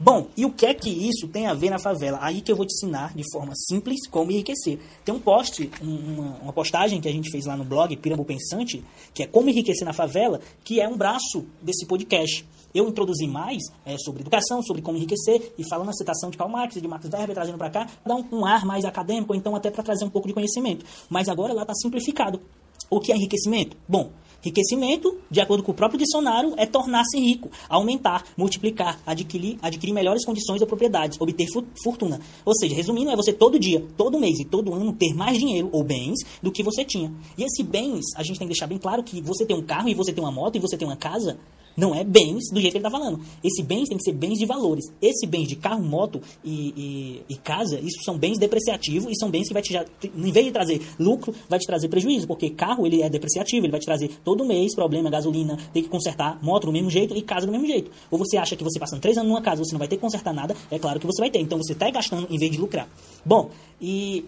Bom, 0.00 0.28
e 0.36 0.44
o 0.44 0.52
que 0.52 0.64
é 0.64 0.72
que 0.72 0.88
isso 0.88 1.26
tem 1.26 1.48
a 1.48 1.54
ver 1.54 1.70
na 1.70 1.78
favela? 1.78 2.18
Aí 2.22 2.40
que 2.40 2.52
eu 2.52 2.56
vou 2.56 2.64
te 2.64 2.72
ensinar 2.72 3.12
de 3.16 3.24
forma 3.32 3.52
simples 3.56 4.06
como 4.08 4.30
enriquecer. 4.30 4.78
Tem 5.04 5.12
um 5.12 5.18
post, 5.18 5.68
uma, 5.82 6.36
uma 6.40 6.52
postagem 6.52 7.00
que 7.00 7.08
a 7.08 7.12
gente 7.12 7.28
fez 7.32 7.46
lá 7.46 7.56
no 7.56 7.64
blog 7.64 7.96
Pirambu 7.96 8.24
Pensante, 8.24 8.84
que 9.12 9.24
é 9.24 9.26
como 9.26 9.50
enriquecer 9.50 9.84
na 9.84 9.92
favela, 9.92 10.40
que 10.62 10.80
é 10.80 10.88
um 10.88 10.96
braço 10.96 11.44
desse 11.60 11.84
podcast. 11.84 12.46
Eu 12.72 12.88
introduzi 12.88 13.26
mais 13.26 13.60
é, 13.84 13.96
sobre 13.98 14.20
educação, 14.20 14.62
sobre 14.62 14.82
como 14.82 14.96
enriquecer, 14.98 15.52
e 15.58 15.68
falando 15.68 15.88
a 15.88 15.92
citação 15.92 16.30
de 16.30 16.38
Karl 16.38 16.50
Marx 16.50 16.76
e 16.76 16.80
de 16.80 16.86
Max 16.86 17.04
Weber, 17.12 17.34
trazendo 17.34 17.58
para 17.58 17.70
cá, 17.70 17.88
dá 18.06 18.14
um, 18.14 18.24
um 18.30 18.46
ar 18.46 18.64
mais 18.64 18.84
acadêmico, 18.84 19.34
então 19.34 19.56
até 19.56 19.68
para 19.68 19.82
trazer 19.82 20.04
um 20.04 20.10
pouco 20.10 20.28
de 20.28 20.34
conhecimento. 20.34 20.86
Mas 21.10 21.28
agora 21.28 21.52
lá 21.52 21.62
está 21.62 21.74
simplificado. 21.74 22.40
O 22.88 23.00
que 23.00 23.10
é 23.10 23.16
enriquecimento? 23.16 23.76
Bom, 23.88 24.12
Enriquecimento, 24.44 25.18
de 25.28 25.40
acordo 25.40 25.64
com 25.64 25.72
o 25.72 25.74
próprio 25.74 25.98
dicionário, 25.98 26.54
é 26.56 26.64
tornar-se 26.64 27.18
rico, 27.18 27.50
aumentar, 27.68 28.24
multiplicar, 28.36 29.00
adquirir, 29.04 29.58
adquirir 29.60 29.92
melhores 29.92 30.24
condições 30.24 30.60
ou 30.60 30.66
propriedades, 30.66 31.20
obter 31.20 31.46
fortuna. 31.82 32.20
Ou 32.44 32.54
seja, 32.54 32.74
resumindo, 32.74 33.10
é 33.10 33.16
você 33.16 33.32
todo 33.32 33.58
dia, 33.58 33.84
todo 33.96 34.18
mês 34.18 34.38
e 34.38 34.44
todo 34.44 34.72
ano 34.72 34.92
ter 34.92 35.12
mais 35.12 35.38
dinheiro 35.38 35.68
ou 35.72 35.82
bens 35.82 36.18
do 36.40 36.52
que 36.52 36.62
você 36.62 36.84
tinha. 36.84 37.12
E 37.36 37.42
esses 37.42 37.66
bens, 37.66 38.04
a 38.14 38.22
gente 38.22 38.38
tem 38.38 38.46
que 38.46 38.54
deixar 38.54 38.68
bem 38.68 38.78
claro 38.78 39.02
que 39.02 39.20
você 39.20 39.44
tem 39.44 39.56
um 39.56 39.62
carro 39.62 39.88
e 39.88 39.94
você 39.94 40.12
tem 40.12 40.22
uma 40.22 40.30
moto 40.30 40.54
e 40.54 40.60
você 40.60 40.76
tem 40.76 40.86
uma 40.86 40.96
casa, 40.96 41.38
Não 41.78 41.94
é 41.94 42.02
bens 42.02 42.50
do 42.50 42.60
jeito 42.60 42.72
que 42.72 42.78
ele 42.78 42.86
está 42.86 42.90
falando. 42.90 43.20
Esse 43.42 43.62
bens 43.62 43.88
tem 43.88 43.96
que 43.96 44.02
ser 44.02 44.12
bens 44.12 44.36
de 44.36 44.44
valores. 44.44 44.84
Esse 45.00 45.28
bens 45.28 45.46
de 45.46 45.54
carro, 45.54 45.80
moto 45.80 46.20
e, 46.44 46.74
e, 46.76 47.22
e, 47.28 47.36
casa, 47.36 47.78
isso 47.78 48.02
são 48.04 48.18
bens 48.18 48.36
depreciativos 48.36 49.12
e 49.12 49.14
são 49.14 49.30
bens 49.30 49.46
que 49.46 49.54
vai 49.54 49.62
te, 49.62 49.72
já, 49.72 49.84
em 50.02 50.32
vez 50.32 50.44
de 50.44 50.50
trazer 50.50 50.82
lucro, 50.98 51.32
vai 51.48 51.56
te 51.56 51.66
trazer 51.68 51.88
prejuízo, 51.88 52.26
porque 52.26 52.50
carro 52.50 52.84
ele 52.84 53.00
é 53.00 53.08
depreciativo, 53.08 53.64
ele 53.64 53.70
vai 53.70 53.78
te 53.78 53.86
trazer 53.86 54.10
todo 54.24 54.44
mês 54.44 54.74
problema, 54.74 55.08
gasolina, 55.08 55.56
tem 55.72 55.84
que 55.84 55.88
consertar 55.88 56.42
moto 56.42 56.66
do 56.66 56.72
mesmo 56.72 56.90
jeito 56.90 57.16
e 57.16 57.22
casa 57.22 57.46
do 57.46 57.52
mesmo 57.52 57.68
jeito. 57.68 57.92
Ou 58.10 58.18
você 58.18 58.36
acha 58.36 58.56
que 58.56 58.64
você 58.64 58.80
passando 58.80 59.00
três 59.00 59.16
anos 59.16 59.30
numa 59.30 59.40
casa, 59.40 59.62
você 59.62 59.72
não 59.72 59.78
vai 59.78 59.86
ter 59.86 59.94
que 59.94 60.02
consertar 60.02 60.34
nada, 60.34 60.56
é 60.72 60.80
claro 60.80 60.98
que 60.98 61.06
você 61.06 61.22
vai 61.22 61.30
ter. 61.30 61.38
Então 61.38 61.58
você 61.58 61.74
está 61.74 61.88
gastando 61.90 62.26
em 62.28 62.38
vez 62.38 62.50
de 62.50 62.58
lucrar. 62.58 62.88
Bom, 63.24 63.50
e 63.80 64.24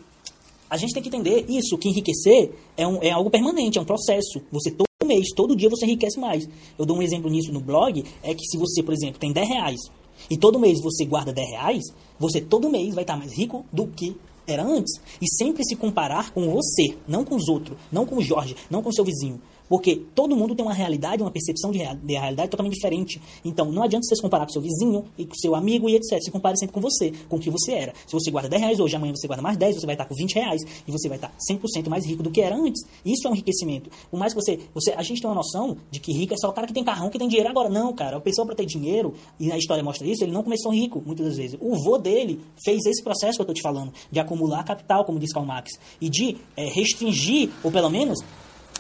a 0.71 0.77
gente 0.77 0.95
tem 0.95 1.03
que 1.03 1.09
entender 1.09 1.47
isso, 1.49 1.77
que 1.77 1.89
enriquecer 1.89 2.53
é, 2.77 2.87
um, 2.87 3.03
é 3.03 3.11
algo 3.11 3.29
permanente, 3.29 3.77
é 3.77 3.81
um 3.81 3.85
processo. 3.85 4.41
Você 4.53 4.71
mês, 5.11 5.27
todo 5.35 5.57
dia 5.57 5.69
você 5.69 5.85
enriquece 5.85 6.19
mais. 6.19 6.49
Eu 6.79 6.87
dou 6.87 6.97
um 6.97 7.03
exemplo 7.03 7.29
nisso 7.29 7.53
no 7.53 7.61
blog, 7.61 8.05
é 8.23 8.35
que 8.35 8.45
se 8.45 8.57
você, 8.57 8.83
por 8.83 8.95
exemplo, 8.95 9.19
tem 9.19 9.33
10 9.33 9.49
reais 9.49 9.81
e 10.29 10.37
todo 10.37 10.59
mês 10.59 10.81
você 10.81 11.05
guarda 11.05 11.33
10 11.33 11.51
reais, 11.51 11.85
você 12.19 12.41
todo 12.41 12.71
mês 12.71 12.95
vai 12.95 13.03
estar 13.05 13.17
mais 13.17 13.33
rico 13.33 13.65
do 13.73 13.87
que 13.87 14.17
era 14.47 14.63
antes. 14.65 15.01
E 15.21 15.27
sempre 15.37 15.65
se 15.65 15.77
comparar 15.77 16.33
com 16.33 16.51
você, 16.51 16.97
não 17.07 17.25
com 17.25 17.37
os 17.37 17.49
outros, 17.49 17.77
não 17.91 18.07
com 18.07 18.17
o 18.17 18.23
Jorge, 18.23 18.57
não 18.71 18.83
com 18.83 18.91
o 18.91 18.95
seu 18.95 19.05
vizinho. 19.05 19.41
Porque 19.71 20.03
todo 20.17 20.35
mundo 20.37 20.53
tem 20.53 20.65
uma 20.65 20.75
realidade, 20.75 21.23
uma 21.23 21.31
percepção 21.31 21.71
de, 21.71 21.79
real, 21.79 21.95
de 21.95 22.15
realidade 22.15 22.51
totalmente 22.51 22.75
diferente. 22.75 23.23
Então, 23.45 23.71
não 23.71 23.85
adianta 23.85 24.05
você 24.05 24.17
se 24.17 24.21
comparar 24.21 24.45
com 24.45 24.51
seu 24.51 24.61
vizinho 24.61 25.05
e 25.17 25.25
com 25.25 25.35
seu 25.37 25.55
amigo 25.55 25.89
e 25.89 25.95
etc. 25.95 26.21
Se 26.21 26.29
compare 26.29 26.59
sempre 26.59 26.75
com 26.75 26.81
você, 26.81 27.13
com 27.29 27.37
o 27.37 27.39
que 27.39 27.49
você 27.51 27.75
era. 27.75 27.95
Se 28.05 28.13
você 28.13 28.33
guarda 28.33 28.49
10 28.49 28.63
reais 28.63 28.81
hoje, 28.81 28.97
amanhã 28.97 29.15
você 29.15 29.29
guarda 29.29 29.41
mais 29.41 29.57
10, 29.57 29.77
você 29.77 29.87
vai 29.87 29.95
estar 29.95 30.07
com 30.07 30.15
20 30.17 30.35
reais 30.35 30.63
e 30.89 30.91
você 30.91 31.09
vai 31.09 31.19
estar 31.19 31.33
100% 31.49 31.89
mais 31.89 32.05
rico 32.05 32.21
do 32.21 32.33
que 32.33 32.41
era 32.41 32.57
antes. 32.57 32.83
Isso 33.05 33.29
é 33.29 33.31
um 33.31 33.33
enriquecimento. 33.33 33.89
Por 34.11 34.19
mais 34.19 34.35
que 34.35 34.43
você, 34.43 34.59
você... 34.75 34.91
A 34.91 35.03
gente 35.03 35.21
tem 35.21 35.31
uma 35.31 35.37
noção 35.37 35.77
de 35.89 36.01
que 36.01 36.13
rico 36.13 36.35
é 36.35 36.37
só 36.37 36.49
o 36.49 36.53
cara 36.53 36.67
que 36.67 36.75
tem 36.75 36.83
carrão, 36.83 37.09
que 37.09 37.17
tem 37.17 37.29
dinheiro. 37.29 37.49
Agora, 37.49 37.69
não, 37.69 37.93
cara. 37.93 38.17
A 38.17 38.21
pessoa 38.21 38.45
para 38.45 38.57
ter 38.57 38.67
dinheiro, 38.67 39.15
e 39.39 39.53
a 39.53 39.57
história 39.57 39.85
mostra 39.85 40.05
isso, 40.05 40.25
ele 40.25 40.33
não 40.33 40.43
começou 40.43 40.73
rico, 40.73 41.01
muitas 41.07 41.27
das 41.27 41.37
vezes. 41.37 41.57
O 41.61 41.77
vô 41.77 41.97
dele 41.97 42.41
fez 42.65 42.85
esse 42.87 43.05
processo 43.05 43.35
que 43.37 43.43
eu 43.43 43.45
estou 43.45 43.55
te 43.55 43.63
falando, 43.63 43.93
de 44.11 44.19
acumular 44.19 44.65
capital, 44.65 45.05
como 45.05 45.21
diz 45.21 45.33
Karl 45.33 45.47
Marx, 45.47 45.79
e 46.01 46.09
de 46.09 46.37
é, 46.57 46.65
restringir, 46.65 47.51
ou 47.63 47.71
pelo 47.71 47.89
menos 47.89 48.19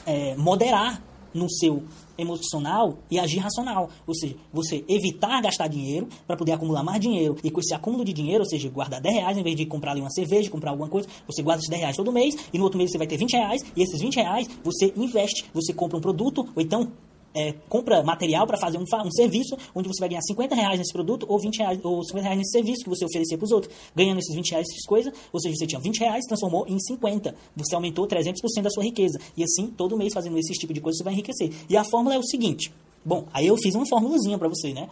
é, 0.06 0.36
moderar 0.36 1.02
no 1.32 1.48
seu 1.50 1.82
emocional 2.18 2.98
e 3.10 3.18
agir 3.18 3.38
racional. 3.38 3.88
Ou 4.06 4.14
seja, 4.14 4.36
você 4.52 4.84
evitar 4.88 5.40
gastar 5.40 5.68
dinheiro 5.68 6.08
para 6.26 6.36
poder 6.36 6.52
acumular 6.52 6.82
mais 6.82 7.00
dinheiro. 7.00 7.36
E 7.42 7.50
com 7.50 7.60
esse 7.60 7.74
acúmulo 7.74 8.04
de 8.04 8.12
dinheiro, 8.12 8.42
ou 8.42 8.48
seja, 8.48 8.68
guardar 8.68 9.00
10 9.00 9.14
reais 9.14 9.38
em 9.38 9.42
vez 9.42 9.56
de 9.56 9.66
comprar 9.66 9.92
ali 9.92 10.00
uma 10.00 10.10
cerveja, 10.10 10.50
comprar 10.50 10.70
alguma 10.70 10.88
coisa, 10.88 11.08
você 11.26 11.42
guarda 11.42 11.60
esses 11.60 11.70
10 11.70 11.80
reais 11.80 11.96
todo 11.96 12.12
mês 12.12 12.34
e 12.52 12.58
no 12.58 12.64
outro 12.64 12.78
mês 12.78 12.90
você 12.90 12.98
vai 12.98 13.06
ter 13.06 13.16
20 13.16 13.32
reais 13.32 13.62
e 13.76 13.82
esses 13.82 14.00
20 14.00 14.16
reais 14.16 14.48
você 14.62 14.92
investe, 14.96 15.46
você 15.54 15.72
compra 15.72 15.96
um 15.96 16.00
produto 16.00 16.46
ou 16.54 16.62
então 16.62 16.90
é, 17.34 17.52
compra 17.68 18.02
material 18.02 18.46
para 18.46 18.58
fazer 18.58 18.78
um, 18.78 18.82
um, 18.82 19.10
serviço 19.10 19.56
onde 19.74 19.88
você 19.88 20.00
vai 20.00 20.08
ganhar 20.08 20.22
50 20.22 20.54
reais 20.54 20.78
nesse 20.78 20.92
produto 20.92 21.26
ou 21.28 21.38
20 21.38 21.58
reais, 21.58 21.80
ou 21.82 22.02
50 22.02 22.22
reais 22.22 22.38
nesse 22.38 22.52
serviço 22.52 22.84
que 22.84 22.88
você 22.88 23.04
oferecer 23.04 23.36
para 23.36 23.44
os 23.44 23.52
outros. 23.52 23.72
Ganhando 23.94 24.18
esses 24.18 24.34
20 24.34 24.50
reais 24.50 24.66
essas 24.68 24.84
coisas, 24.86 25.12
ou 25.32 25.40
seja, 25.40 25.56
você 25.56 25.66
tinha 25.66 25.80
20 25.80 25.98
reais, 25.98 26.24
transformou 26.26 26.66
em 26.66 26.78
50. 26.78 27.34
Você 27.56 27.74
aumentou 27.74 28.06
300% 28.06 28.62
da 28.62 28.70
sua 28.70 28.84
riqueza. 28.84 29.18
E 29.36 29.44
assim, 29.44 29.68
todo 29.68 29.96
mês 29.96 30.12
fazendo 30.12 30.38
esse 30.38 30.52
tipo 30.54 30.72
de 30.72 30.80
coisa, 30.80 30.98
você 30.98 31.04
vai 31.04 31.12
enriquecer. 31.12 31.52
E 31.68 31.76
a 31.76 31.84
fórmula 31.84 32.14
é 32.14 32.18
o 32.18 32.24
seguinte. 32.24 32.72
Bom, 33.04 33.26
aí 33.32 33.46
eu 33.46 33.56
fiz 33.56 33.74
uma 33.74 33.86
formulazinha 33.86 34.38
para 34.38 34.48
você, 34.48 34.74
né? 34.74 34.88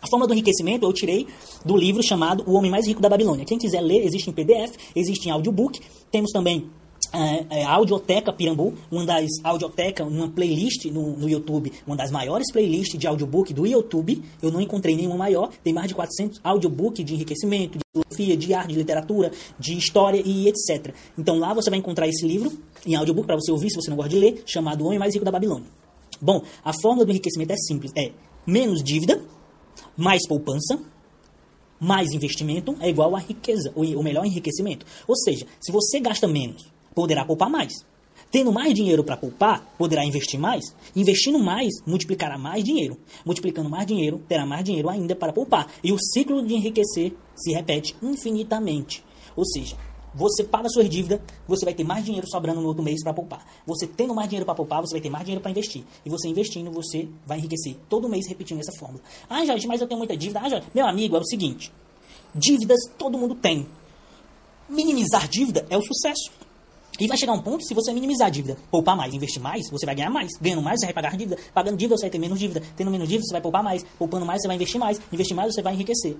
A 0.00 0.06
fórmula 0.06 0.28
do 0.28 0.34
enriquecimento 0.34 0.86
eu 0.86 0.92
tirei 0.92 1.26
do 1.64 1.76
livro 1.76 2.02
chamado 2.02 2.44
O 2.46 2.52
Homem 2.52 2.70
Mais 2.70 2.86
Rico 2.86 3.00
da 3.00 3.08
Babilônia. 3.08 3.44
Quem 3.44 3.58
quiser 3.58 3.80
ler, 3.80 4.04
existe 4.04 4.30
em 4.30 4.32
PDF, 4.32 4.76
existe 4.94 5.28
em 5.28 5.32
audiobook. 5.32 5.80
Temos 6.10 6.30
também 6.30 6.70
é, 7.12 7.60
é, 7.60 7.64
Audioteca 7.64 8.32
Pirambu, 8.32 8.74
uma 8.90 9.04
das 9.04 9.28
audiotecas, 9.42 10.06
uma 10.06 10.28
playlist 10.28 10.84
no, 10.86 11.16
no 11.16 11.28
YouTube, 11.28 11.72
uma 11.86 11.96
das 11.96 12.10
maiores 12.10 12.50
playlists 12.52 12.98
de 12.98 13.06
audiobook 13.06 13.52
do 13.54 13.66
YouTube. 13.66 14.22
Eu 14.42 14.50
não 14.50 14.60
encontrei 14.60 14.96
nenhuma 14.96 15.16
maior. 15.16 15.50
Tem 15.62 15.72
mais 15.72 15.88
de 15.88 15.94
400 15.94 16.40
audiobook 16.42 17.02
de 17.02 17.14
enriquecimento, 17.14 17.78
de 17.78 17.84
filosofia, 17.92 18.36
de 18.36 18.54
arte, 18.54 18.68
de 18.72 18.78
literatura, 18.78 19.32
de 19.58 19.76
história 19.76 20.22
e 20.24 20.48
etc. 20.48 20.94
Então 21.16 21.38
lá 21.38 21.54
você 21.54 21.70
vai 21.70 21.78
encontrar 21.78 22.06
esse 22.06 22.26
livro 22.26 22.52
em 22.86 22.94
audiobook 22.94 23.26
para 23.26 23.36
você 23.36 23.50
ouvir 23.50 23.70
se 23.70 23.76
você 23.76 23.90
não 23.90 23.96
gosta 23.96 24.10
de 24.10 24.18
ler, 24.18 24.42
chamado 24.44 24.82
O 24.82 24.86
Homem 24.86 24.98
Mais 24.98 25.14
Rico 25.14 25.24
da 25.24 25.32
Babilônia. 25.32 25.66
Bom, 26.20 26.42
a 26.64 26.72
fórmula 26.72 27.06
do 27.06 27.10
enriquecimento 27.10 27.52
é 27.52 27.56
simples: 27.56 27.92
é 27.96 28.12
menos 28.46 28.82
dívida, 28.82 29.22
mais 29.96 30.26
poupança, 30.26 30.78
mais 31.80 32.10
investimento 32.12 32.76
é 32.80 32.88
igual 32.88 33.14
a 33.14 33.20
riqueza, 33.20 33.72
ou 33.74 34.02
melhor, 34.02 34.24
enriquecimento. 34.26 34.84
Ou 35.06 35.16
seja, 35.16 35.46
se 35.60 35.70
você 35.70 36.00
gasta 36.00 36.26
menos 36.26 36.66
poderá 36.94 37.24
poupar 37.24 37.50
mais. 37.50 37.72
Tendo 38.30 38.52
mais 38.52 38.74
dinheiro 38.74 39.02
para 39.02 39.16
poupar, 39.16 39.64
poderá 39.78 40.04
investir 40.04 40.38
mais. 40.38 40.74
Investindo 40.94 41.38
mais, 41.38 41.72
multiplicará 41.86 42.36
mais 42.36 42.62
dinheiro. 42.62 42.98
Multiplicando 43.24 43.70
mais 43.70 43.86
dinheiro, 43.86 44.20
terá 44.28 44.44
mais 44.44 44.64
dinheiro 44.64 44.88
ainda 44.90 45.16
para 45.16 45.32
poupar. 45.32 45.66
E 45.82 45.92
o 45.92 45.98
ciclo 45.98 46.44
de 46.44 46.54
enriquecer 46.54 47.14
se 47.34 47.52
repete 47.52 47.96
infinitamente. 48.02 49.02
Ou 49.34 49.46
seja, 49.46 49.76
você 50.14 50.44
paga 50.44 50.68
suas 50.68 50.90
dívidas, 50.90 51.20
você 51.46 51.64
vai 51.64 51.72
ter 51.72 51.84
mais 51.84 52.04
dinheiro 52.04 52.26
sobrando 52.28 52.60
no 52.60 52.68
outro 52.68 52.82
mês 52.82 53.02
para 53.02 53.14
poupar. 53.14 53.46
Você 53.66 53.86
tendo 53.86 54.14
mais 54.14 54.28
dinheiro 54.28 54.44
para 54.44 54.54
poupar, 54.54 54.80
você 54.80 54.94
vai 54.94 55.00
ter 55.00 55.10
mais 55.10 55.24
dinheiro 55.24 55.40
para 55.40 55.50
investir. 55.50 55.84
E 56.04 56.10
você 56.10 56.28
investindo, 56.28 56.70
você 56.70 57.08
vai 57.26 57.38
enriquecer 57.38 57.76
todo 57.88 58.08
mês 58.08 58.26
repetindo 58.26 58.60
essa 58.60 58.72
fórmula. 58.78 59.02
Ah, 59.28 59.44
Jorge, 59.44 59.66
mas 59.66 59.80
eu 59.80 59.86
tenho 59.86 59.98
muita 59.98 60.16
dívida. 60.16 60.40
Ah, 60.40 60.48
Jorge, 60.48 60.66
meu 60.74 60.86
amigo, 60.86 61.16
é 61.16 61.20
o 61.20 61.24
seguinte: 61.24 61.72
dívidas 62.34 62.80
todo 62.98 63.16
mundo 63.16 63.34
tem. 63.34 63.66
Minimizar 64.68 65.26
dívida 65.28 65.66
é 65.70 65.78
o 65.78 65.82
sucesso. 65.82 66.30
E 66.98 67.06
vai 67.06 67.16
chegar 67.16 67.32
um 67.32 67.40
ponto, 67.40 67.64
se 67.64 67.74
você 67.74 67.92
minimizar 67.92 68.26
a 68.26 68.30
dívida, 68.30 68.56
poupar 68.70 68.96
mais, 68.96 69.14
investir 69.14 69.40
mais, 69.40 69.70
você 69.70 69.86
vai 69.86 69.94
ganhar 69.94 70.10
mais. 70.10 70.32
Ganhando 70.40 70.62
mais, 70.62 70.80
você 70.80 70.86
vai 70.86 70.94
pagar 70.94 71.16
dívida. 71.16 71.38
Pagando 71.54 71.76
dívida, 71.76 71.96
você 71.96 72.02
vai 72.02 72.10
ter 72.10 72.18
menos 72.18 72.38
dívida. 72.38 72.62
Tendo 72.76 72.90
menos 72.90 73.08
dívida, 73.08 73.24
você 73.26 73.32
vai 73.32 73.40
poupar 73.40 73.62
mais. 73.62 73.84
Poupando 73.98 74.26
mais, 74.26 74.42
você 74.42 74.48
vai 74.48 74.56
investir 74.56 74.80
mais. 74.80 75.00
Investir 75.12 75.36
mais, 75.36 75.54
você 75.54 75.62
vai 75.62 75.74
enriquecer. 75.74 76.16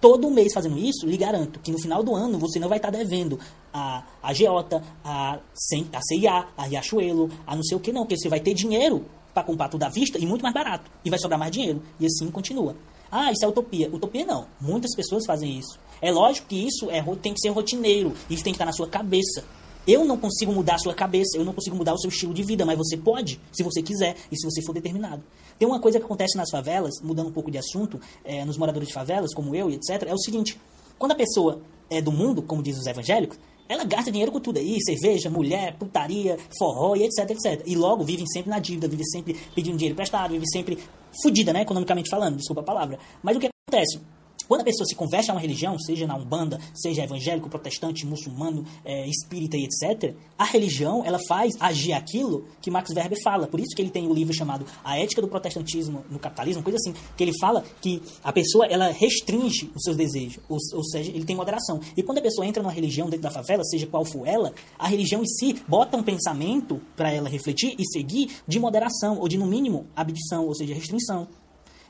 Todo 0.00 0.30
mês 0.30 0.52
fazendo 0.52 0.78
isso, 0.78 1.06
lhe 1.06 1.16
garanto 1.16 1.60
que 1.60 1.70
no 1.70 1.78
final 1.78 2.02
do 2.02 2.14
ano 2.14 2.38
você 2.38 2.58
não 2.58 2.68
vai 2.68 2.78
estar 2.78 2.90
devendo 2.90 3.38
a, 3.72 4.04
a 4.22 4.32
Geota, 4.32 4.82
a, 5.02 5.34
a 5.34 6.00
CIA, 6.02 6.46
a 6.56 6.64
Riachuelo, 6.64 7.30
a 7.46 7.56
não 7.56 7.62
sei 7.62 7.76
o 7.76 7.80
que 7.80 7.92
não, 7.92 8.02
porque 8.02 8.18
você 8.18 8.28
vai 8.28 8.40
ter 8.40 8.54
dinheiro 8.54 9.04
para 9.32 9.42
comprar 9.42 9.68
tudo 9.68 9.82
à 9.82 9.88
vista 9.88 10.18
e 10.18 10.26
muito 10.26 10.42
mais 10.42 10.54
barato. 10.54 10.90
E 11.04 11.10
vai 11.10 11.18
sobrar 11.18 11.38
mais 11.38 11.50
dinheiro. 11.50 11.82
E 11.98 12.06
assim 12.06 12.30
continua. 12.30 12.76
Ah, 13.10 13.30
isso 13.30 13.44
é 13.44 13.48
utopia. 13.48 13.88
Utopia 13.92 14.24
não. 14.24 14.46
Muitas 14.60 14.94
pessoas 14.94 15.24
fazem 15.26 15.58
isso. 15.58 15.78
É 16.00 16.10
lógico 16.10 16.48
que 16.48 16.66
isso 16.66 16.90
é, 16.90 17.02
tem 17.16 17.32
que 17.32 17.40
ser 17.40 17.50
rotineiro. 17.50 18.12
Isso 18.28 18.42
tem 18.42 18.52
que 18.52 18.56
estar 18.56 18.66
na 18.66 18.72
sua 18.72 18.88
cabeça. 18.88 19.44
Eu 19.86 20.04
não 20.04 20.16
consigo 20.16 20.52
mudar 20.52 20.76
a 20.76 20.78
sua 20.78 20.94
cabeça, 20.94 21.36
eu 21.36 21.44
não 21.44 21.52
consigo 21.52 21.76
mudar 21.76 21.92
o 21.92 21.98
seu 21.98 22.08
estilo 22.08 22.32
de 22.32 22.42
vida, 22.42 22.64
mas 22.64 22.78
você 22.78 22.96
pode, 22.96 23.40
se 23.52 23.62
você 23.62 23.82
quiser 23.82 24.16
e 24.32 24.36
se 24.36 24.44
você 24.44 24.62
for 24.62 24.72
determinado. 24.72 25.22
Tem 25.58 25.68
uma 25.68 25.80
coisa 25.80 25.98
que 25.98 26.04
acontece 26.04 26.36
nas 26.36 26.50
favelas, 26.50 27.00
mudando 27.02 27.28
um 27.28 27.32
pouco 27.32 27.50
de 27.50 27.58
assunto, 27.58 28.00
é, 28.24 28.44
nos 28.44 28.56
moradores 28.56 28.88
de 28.88 28.94
favelas, 28.94 29.34
como 29.34 29.54
eu 29.54 29.70
e 29.70 29.74
etc., 29.74 30.08
é 30.08 30.14
o 30.14 30.18
seguinte: 30.18 30.58
quando 30.98 31.12
a 31.12 31.14
pessoa 31.14 31.60
é 31.90 32.00
do 32.00 32.10
mundo, 32.10 32.42
como 32.42 32.62
diz 32.62 32.78
os 32.78 32.86
evangélicos, 32.86 33.38
ela 33.68 33.84
gasta 33.84 34.10
dinheiro 34.10 34.30
com 34.30 34.40
tudo 34.40 34.58
aí, 34.58 34.78
cerveja, 34.82 35.30
mulher, 35.30 35.76
putaria, 35.78 36.38
forró 36.58 36.94
e 36.96 37.04
etc, 37.04 37.30
etc. 37.30 37.62
E 37.66 37.74
logo 37.74 38.04
vivem 38.04 38.26
sempre 38.26 38.50
na 38.50 38.58
dívida, 38.58 38.88
vivem 38.88 39.06
sempre 39.06 39.34
pedindo 39.54 39.76
dinheiro 39.76 39.94
emprestado, 39.94 40.32
vivem 40.32 40.46
sempre 40.46 40.78
fudida, 41.22 41.52
né, 41.52 41.62
economicamente 41.62 42.10
falando, 42.10 42.36
desculpa 42.36 42.60
a 42.60 42.64
palavra. 42.64 42.98
Mas 43.22 43.36
o 43.36 43.40
que 43.40 43.48
acontece? 43.70 44.00
Quando 44.48 44.60
a 44.60 44.64
pessoa 44.64 44.86
se 44.86 44.94
converte 44.94 45.30
a 45.30 45.34
uma 45.34 45.40
religião, 45.40 45.78
seja 45.78 46.06
na 46.06 46.16
Umbanda, 46.16 46.60
seja 46.74 47.02
evangélico, 47.02 47.48
protestante, 47.48 48.06
muçulmano, 48.06 48.64
é, 48.84 49.08
espírita 49.08 49.56
e 49.56 49.64
etc., 49.64 50.14
a 50.38 50.44
religião 50.44 51.04
ela 51.04 51.18
faz 51.28 51.54
agir 51.60 51.92
aquilo 51.92 52.46
que 52.60 52.70
Max 52.70 52.90
Weber 52.94 53.18
fala. 53.22 53.46
Por 53.46 53.60
isso 53.60 53.74
que 53.74 53.82
ele 53.82 53.90
tem 53.90 54.06
o 54.06 54.10
um 54.10 54.14
livro 54.14 54.34
chamado 54.34 54.66
A 54.82 54.98
Ética 54.98 55.22
do 55.22 55.28
Protestantismo 55.28 56.04
no 56.10 56.18
Capitalismo, 56.18 56.62
coisa 56.62 56.76
assim, 56.76 56.94
que 57.16 57.22
ele 57.22 57.32
fala 57.38 57.64
que 57.80 58.02
a 58.22 58.32
pessoa 58.32 58.66
ela 58.66 58.90
restringe 58.90 59.70
os 59.74 59.82
seus 59.82 59.96
desejos, 59.96 60.42
ou, 60.48 60.58
ou 60.74 60.84
seja, 60.84 61.10
ele 61.10 61.24
tem 61.24 61.36
moderação. 61.36 61.80
E 61.96 62.02
quando 62.02 62.18
a 62.18 62.22
pessoa 62.22 62.46
entra 62.46 62.62
numa 62.62 62.72
religião 62.72 63.08
dentro 63.08 63.22
da 63.22 63.30
favela, 63.30 63.64
seja 63.64 63.86
qual 63.86 64.04
for 64.04 64.26
ela, 64.26 64.52
a 64.78 64.88
religião 64.88 65.22
em 65.22 65.26
si 65.26 65.62
bota 65.66 65.96
um 65.96 66.02
pensamento 66.02 66.80
para 66.96 67.12
ela 67.12 67.28
refletir 67.28 67.74
e 67.78 67.86
seguir 67.86 68.30
de 68.46 68.58
moderação, 68.58 69.18
ou 69.18 69.28
de, 69.28 69.38
no 69.38 69.46
mínimo, 69.46 69.86
abdição, 69.94 70.46
ou 70.46 70.54
seja, 70.54 70.74
restrição. 70.74 71.28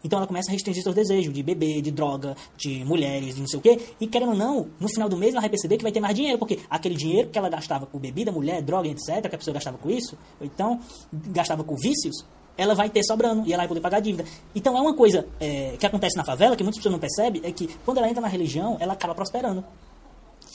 Então 0.04 0.18
ela 0.18 0.26
começa 0.26 0.50
a 0.50 0.52
restringir 0.52 0.82
seus 0.82 0.94
desejos 0.94 1.32
de 1.32 1.42
beber, 1.42 1.80
de 1.80 1.90
droga, 1.90 2.36
de 2.56 2.84
mulheres, 2.84 3.34
de 3.34 3.40
não 3.40 3.48
sei 3.48 3.58
o 3.58 3.62
quê. 3.62 3.80
E 3.98 4.06
querendo 4.06 4.32
ou 4.32 4.36
não, 4.36 4.68
no 4.78 4.88
final 4.88 5.08
do 5.08 5.16
mês 5.16 5.32
ela 5.32 5.40
vai 5.40 5.48
perceber 5.48 5.78
que 5.78 5.82
vai 5.82 5.90
ter 5.90 6.00
mais 6.00 6.14
dinheiro, 6.14 6.38
porque 6.38 6.60
aquele 6.68 6.94
dinheiro 6.94 7.30
que 7.30 7.38
ela 7.38 7.48
gastava 7.48 7.86
com 7.86 7.98
bebida, 7.98 8.30
mulher, 8.30 8.60
droga, 8.60 8.86
etc., 8.88 9.28
que 9.28 9.34
a 9.34 9.38
pessoa 9.38 9.54
gastava 9.54 9.78
com 9.78 9.90
isso, 9.90 10.18
ou 10.38 10.46
então 10.46 10.78
gastava 11.12 11.64
com 11.64 11.74
vícios, 11.74 12.24
ela 12.56 12.74
vai 12.74 12.90
ter 12.90 13.02
sobrando 13.02 13.46
e 13.46 13.52
ela 13.52 13.62
vai 13.62 13.68
poder 13.68 13.80
pagar 13.80 13.96
a 13.96 14.00
dívida. 14.00 14.24
Então 14.54 14.76
é 14.76 14.80
uma 14.80 14.94
coisa 14.94 15.26
é, 15.40 15.76
que 15.78 15.86
acontece 15.86 16.16
na 16.16 16.24
favela, 16.24 16.54
que 16.54 16.62
muitas 16.62 16.78
pessoas 16.78 16.92
não 16.92 17.00
percebem, 17.00 17.40
é 17.44 17.50
que 17.50 17.68
quando 17.84 17.98
ela 17.98 18.08
entra 18.08 18.20
na 18.20 18.28
religião, 18.28 18.76
ela 18.78 18.92
acaba 18.92 19.14
prosperando 19.14 19.64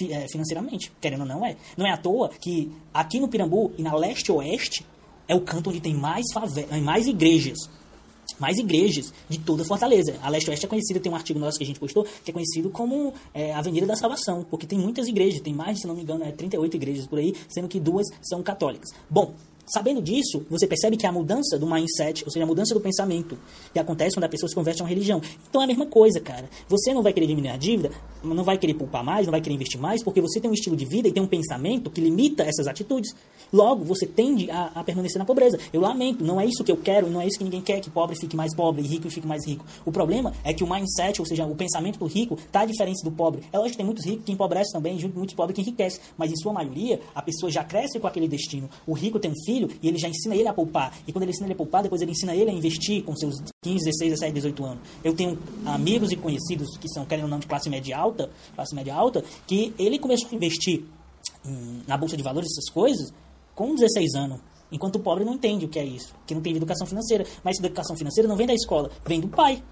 é, 0.10 0.28
financeiramente, 0.30 0.92
querendo 1.02 1.22
ou 1.22 1.28
não 1.28 1.46
é. 1.46 1.58
Não 1.76 1.86
é 1.86 1.92
à 1.92 1.98
toa 1.98 2.30
que 2.30 2.72
aqui 2.94 3.20
no 3.20 3.28
Pirambu 3.28 3.72
e 3.78 3.82
na 3.82 3.96
leste-oeste 3.96 4.86
é 5.28 5.36
o 5.36 5.42
canto 5.42 5.70
onde 5.70 5.82
tem 5.82 5.94
mais, 5.94 6.26
favela, 6.34 6.78
mais 6.80 7.08
igrejas 7.08 7.58
mais 8.40 8.58
igrejas 8.58 9.14
de 9.28 9.40
toda 9.40 9.64
Fortaleza. 9.66 10.16
A 10.22 10.30
Leste-Oeste 10.30 10.66
é 10.66 10.70
conhecida, 10.70 11.00
tem 11.00 11.12
um 11.12 11.16
artigo 11.16 11.40
nosso 11.40 11.58
que 11.58 11.64
a 11.64 11.68
gente 11.68 11.80
postou, 11.80 12.06
que 12.24 12.32
é 12.32 12.34
conhecido 12.34 12.70
como 12.70 13.14
é, 13.34 13.54
Avenida 13.54 13.86
da 13.86 13.96
Salvação, 13.96 14.46
porque 14.50 14.66
tem 14.66 14.80
muitas 14.80 15.08
igrejas, 15.08 15.42
tem 15.42 15.54
mais, 15.54 15.82
se 15.82 15.88
não 15.88 15.96
me 15.96 16.02
engano, 16.02 16.24
é 16.24 16.32
38 16.32 16.76
igrejas 16.76 17.08
por 17.08 17.20
aí, 17.20 17.36
sendo 17.48 17.68
que 17.68 17.80
duas 17.80 18.08
são 18.22 18.42
católicas. 18.42 18.90
Bom, 19.10 19.34
Sabendo 19.72 20.02
disso, 20.02 20.44
você 20.50 20.66
percebe 20.66 20.98
que 20.98 21.06
a 21.06 21.12
mudança 21.12 21.58
do 21.60 21.68
mindset, 21.70 22.24
ou 22.26 22.32
seja, 22.32 22.44
a 22.44 22.48
mudança 22.48 22.74
do 22.74 22.80
pensamento, 22.80 23.38
que 23.72 23.80
acontece 23.80 24.16
quando 24.16 24.24
a 24.24 24.30
pessoa 24.30 24.50
se 24.50 24.56
converte 24.56 24.82
a 24.82 24.84
uma 24.84 24.90
religião. 24.90 25.22
Então 25.48 25.62
é 25.62 25.66
a 25.66 25.68
mesma 25.68 25.86
coisa, 25.86 26.20
cara. 26.20 26.50
Você 26.68 26.92
não 26.92 27.04
vai 27.04 27.14
querer 27.14 27.28
diminuir 27.28 27.52
a 27.52 27.58
dívida, 27.58 27.92
não 28.24 28.44
vai 28.44 28.58
querer 28.58 28.74
poupar 28.74 29.04
mais, 29.04 29.28
não 29.28 29.32
vai 29.32 29.42
querer 29.42 29.56
investir 29.56 29.80
mais, 29.80 30.04
porque 30.04 30.22
você 30.22 30.40
tem 30.40 30.50
um 30.50 30.54
estilo 30.54 30.76
de 30.76 30.86
vida 30.86 31.08
e 31.08 31.12
tem 31.12 31.22
um 31.22 31.28
pensamento 31.28 31.92
que 31.92 32.02
limita 32.02 32.44
essas 32.44 32.68
atitudes. 32.68 33.16
Logo, 33.54 33.84
você 33.84 34.08
tende 34.08 34.50
a, 34.50 34.72
a 34.76 34.84
permanecer 34.84 35.20
na 35.20 35.26
pobreza. 35.26 35.60
Eu 35.72 35.82
lamento, 35.82 36.24
não 36.24 36.42
é 36.42 36.46
isso 36.46 36.64
que 36.64 36.72
eu 36.72 36.78
quero, 36.78 37.10
não 37.10 37.22
é 37.22 37.28
isso 37.28 37.38
que 37.38 37.44
ninguém 37.44 37.62
quer, 37.62 37.80
que 37.80 37.90
pobre 37.92 38.16
fique 38.16 38.36
mais 38.36 38.56
pobre 38.56 38.82
e 38.82 38.88
rico 38.88 39.10
fique 39.10 39.28
mais 39.28 39.46
rico. 39.46 39.66
O 39.86 39.92
problema 39.92 40.34
é 40.44 40.54
que 40.54 40.64
o 40.64 40.70
mindset, 40.70 41.22
ou 41.22 41.26
seja, 41.28 41.46
o 41.46 41.56
pensamento 41.56 42.00
do 42.00 42.06
rico, 42.06 42.36
está 42.36 42.66
diferente 42.66 43.04
do 43.04 43.12
pobre. 43.12 43.44
É 43.52 43.58
lógico 43.58 43.74
que 43.74 43.78
tem 43.78 43.86
muitos 43.86 44.06
ricos 44.06 44.26
que 44.26 44.32
empobrecem 44.32 44.74
também, 44.74 44.98
junto 45.00 45.18
muitos 45.18 45.36
pobres 45.36 45.56
que 45.56 45.62
enriquecem, 45.62 46.02
mas 46.18 46.32
em 46.32 46.36
sua 46.36 46.54
maioria, 46.54 47.00
a 47.14 47.22
pessoa 47.22 47.52
já 47.52 47.64
cresce 47.64 48.00
com 48.00 48.08
aquele 48.08 48.28
destino. 48.28 48.70
O 48.88 48.94
rico 48.94 49.20
tem 49.20 49.32
um 49.32 49.46
filho 49.46 49.59
e 49.82 49.88
ele 49.88 49.98
já 49.98 50.08
ensina 50.08 50.36
ele 50.36 50.48
a 50.48 50.54
poupar. 50.54 50.98
E 51.08 51.12
quando 51.12 51.24
ele 51.24 51.32
ensina 51.32 51.48
ele 51.48 51.54
a 51.54 51.58
poupar, 51.58 51.84
depois 51.84 52.02
ele 52.02 52.12
ensina 52.12 52.36
ele 52.36 52.50
a 52.50 52.54
investir 52.54 53.04
com 53.04 53.16
seus 53.16 53.36
15, 53.62 53.86
16, 53.86 54.12
17, 54.12 54.34
18 54.34 54.66
anos. 54.66 54.80
Eu 55.04 55.14
tenho 55.14 55.38
amigos 55.66 56.12
e 56.12 56.16
conhecidos 56.16 56.78
que 56.78 56.88
são, 56.90 57.06
querendo 57.06 57.26
ou 57.26 57.30
não, 57.30 57.40
de 57.40 57.48
classe 57.48 57.70
média 57.70 57.98
alta, 57.98 58.30
classe 58.56 58.76
média 58.76 58.94
alta, 58.94 59.24
que 59.48 59.74
ele 59.78 59.98
começou 59.98 60.30
a 60.32 60.36
investir 60.36 60.84
hum, 61.46 61.82
na 61.88 61.98
bolsa 61.98 62.16
de 62.16 62.24
valores, 62.24 62.50
essas 62.52 62.70
coisas, 62.70 63.12
com 63.56 63.74
16 63.74 64.16
anos. 64.16 64.40
Enquanto 64.72 64.98
o 64.98 65.00
pobre 65.00 65.26
não 65.26 65.34
entende 65.34 65.66
o 65.66 65.70
que 65.70 65.80
é 65.80 65.84
isso, 65.84 66.14
que 66.28 66.36
não 66.36 66.42
tem 66.42 66.56
educação 66.56 66.86
financeira. 66.86 67.26
Mas 67.44 67.58
essa 67.58 67.66
educação 67.66 67.98
financeira 67.98 68.28
não 68.28 68.36
vem 68.36 68.46
da 68.46 68.54
escola, 68.54 68.92
vem 69.06 69.20
do 69.20 69.28
pai, 69.28 69.64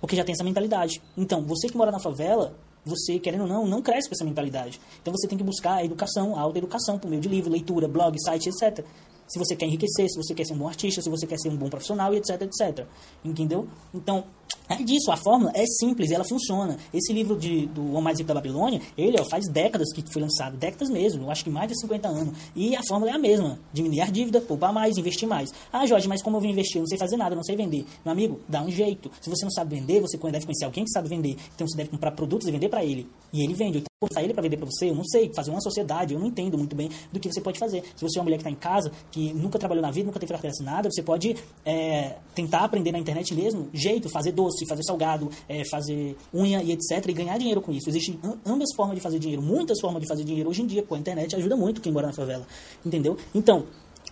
porque 0.00 0.16
já 0.16 0.24
tem 0.24 0.32
essa 0.32 0.44
mentalidade. 0.44 1.02
Então, 1.16 1.42
você 1.42 1.68
que 1.68 1.76
mora 1.76 1.92
na 1.92 2.00
favela, 2.00 2.56
você, 2.84 3.18
querendo 3.18 3.42
ou 3.42 3.46
não, 3.46 3.66
não 3.66 3.82
cresce 3.82 4.08
com 4.08 4.14
essa 4.14 4.24
mentalidade. 4.24 4.80
Então 5.02 5.12
você 5.12 5.28
tem 5.28 5.36
que 5.36 5.44
buscar 5.44 5.74
a 5.74 5.84
educação, 5.84 6.36
a 6.36 6.40
autoeducação, 6.40 6.98
por 6.98 7.08
meio 7.08 7.20
de 7.20 7.28
livro, 7.28 7.50
leitura, 7.50 7.86
blog, 7.86 8.16
site, 8.20 8.48
etc 8.48 8.84
se 9.28 9.38
você 9.38 9.54
quer 9.54 9.66
enriquecer, 9.66 10.08
se 10.08 10.16
você 10.16 10.34
quer 10.34 10.44
ser 10.44 10.54
um 10.54 10.58
bom 10.58 10.68
artista, 10.68 11.00
se 11.02 11.08
você 11.10 11.26
quer 11.26 11.38
ser 11.38 11.48
um 11.48 11.56
bom 11.56 11.68
profissional 11.68 12.12
etc, 12.14 12.42
etc. 12.42 12.86
Entendeu? 13.24 13.68
Então, 13.94 14.24
é 14.68 14.76
disso, 14.76 15.10
a 15.10 15.16
fórmula 15.16 15.50
é 15.54 15.64
simples, 15.66 16.10
ela 16.10 16.24
funciona. 16.24 16.76
Esse 16.92 17.12
livro 17.12 17.36
de, 17.36 17.66
do 17.66 17.88
Homem 17.90 18.02
Mais 18.02 18.18
Rico 18.18 18.28
da 18.28 18.34
Babilônia, 18.34 18.80
ele 18.96 19.18
ó, 19.18 19.24
faz 19.24 19.48
décadas 19.48 19.92
que 19.92 20.02
foi 20.12 20.20
lançado, 20.20 20.56
décadas 20.56 20.90
mesmo, 20.90 21.24
eu 21.24 21.30
acho 21.30 21.42
que 21.42 21.50
mais 21.50 21.68
de 21.68 21.80
50 21.80 22.06
anos. 22.06 22.34
E 22.54 22.76
a 22.76 22.80
fórmula 22.86 23.10
é 23.10 23.14
a 23.14 23.18
mesma, 23.18 23.58
diminuir 23.72 24.02
a 24.02 24.06
dívida, 24.06 24.40
poupar 24.40 24.72
mais, 24.72 24.98
investir 24.98 25.26
mais. 25.26 25.50
Ah, 25.72 25.86
Jorge, 25.86 26.06
mas 26.06 26.22
como 26.22 26.36
eu 26.36 26.40
vou 26.40 26.50
investir? 26.50 26.76
Eu 26.76 26.82
não 26.82 26.86
sei 26.86 26.98
fazer 26.98 27.16
nada, 27.16 27.32
eu 27.32 27.36
não 27.36 27.44
sei 27.44 27.56
vender. 27.56 27.86
Meu 28.04 28.12
amigo, 28.12 28.40
dá 28.46 28.62
um 28.62 28.70
jeito. 28.70 29.10
Se 29.20 29.30
você 29.30 29.44
não 29.44 29.50
sabe 29.50 29.76
vender, 29.76 30.00
você 30.00 30.18
deve 30.18 30.44
conhecer 30.44 30.66
alguém 30.66 30.84
que 30.84 30.90
sabe 30.90 31.08
vender. 31.08 31.36
Então 31.54 31.66
você 31.66 31.76
deve 31.76 31.88
comprar 31.88 32.10
produtos 32.12 32.46
e 32.46 32.50
vender 32.50 32.68
para 32.68 32.84
ele. 32.84 33.08
E 33.32 33.42
ele 33.42 33.54
vende. 33.54 33.78
Então, 33.78 33.88
botar 34.00 34.22
ele 34.22 34.32
para 34.32 34.42
vender 34.42 34.56
para 34.56 34.66
você, 34.66 34.90
eu 34.90 34.94
não 34.94 35.04
sei, 35.04 35.30
fazer 35.34 35.50
uma 35.50 35.60
sociedade, 35.60 36.14
eu 36.14 36.20
não 36.20 36.28
entendo 36.28 36.56
muito 36.56 36.76
bem 36.76 36.88
do 37.12 37.18
que 37.18 37.32
você 37.32 37.40
pode 37.40 37.58
fazer. 37.58 37.82
Se 37.96 38.02
você 38.02 38.18
é 38.18 38.20
uma 38.20 38.24
mulher 38.24 38.36
que 38.36 38.42
está 38.42 38.50
em 38.50 38.54
casa, 38.54 38.92
que 39.10 39.17
nunca 39.34 39.58
trabalhou 39.58 39.82
na 39.82 39.90
vida, 39.90 40.06
nunca 40.06 40.18
teve 40.18 40.32
carteira 40.32 40.52
assinada, 40.52 40.90
você 40.90 41.02
pode 41.02 41.36
é, 41.64 42.16
tentar 42.34 42.60
aprender 42.64 42.92
na 42.92 42.98
internet 42.98 43.34
mesmo, 43.34 43.68
jeito, 43.72 44.08
fazer 44.08 44.32
doce, 44.32 44.66
fazer 44.66 44.82
salgado, 44.84 45.30
é, 45.48 45.62
fazer 45.70 46.16
unha 46.34 46.62
e 46.62 46.72
etc, 46.72 47.06
e 47.08 47.12
ganhar 47.12 47.38
dinheiro 47.38 47.60
com 47.60 47.72
isso. 47.72 47.88
Existem 47.88 48.18
ambas 48.46 48.68
formas 48.74 48.96
de 48.96 49.02
fazer 49.02 49.18
dinheiro, 49.18 49.42
muitas 49.42 49.80
formas 49.80 50.00
de 50.00 50.08
fazer 50.08 50.24
dinheiro 50.24 50.48
hoje 50.48 50.62
em 50.62 50.66
dia 50.66 50.82
com 50.82 50.94
a 50.94 50.98
internet, 50.98 51.34
ajuda 51.36 51.56
muito 51.56 51.80
quem 51.80 51.92
mora 51.92 52.06
na 52.06 52.12
favela, 52.12 52.46
entendeu? 52.84 53.16
Então, 53.34 53.66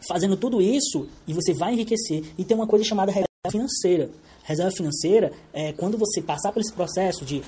fazendo 0.08 0.36
tudo 0.36 0.60
isso, 0.60 1.06
e 1.26 1.32
você 1.32 1.52
vai 1.52 1.72
enriquecer, 1.72 2.24
e 2.36 2.44
tem 2.44 2.56
uma 2.56 2.66
coisa 2.66 2.84
chamada 2.84 3.10
reserva 3.10 3.26
financeira. 3.50 4.10
Reserva 4.44 4.70
financeira 4.70 5.32
é 5.52 5.72
quando 5.72 5.98
você 5.98 6.22
passar 6.22 6.52
por 6.52 6.60
esse 6.60 6.72
processo 6.72 7.24
de 7.24 7.42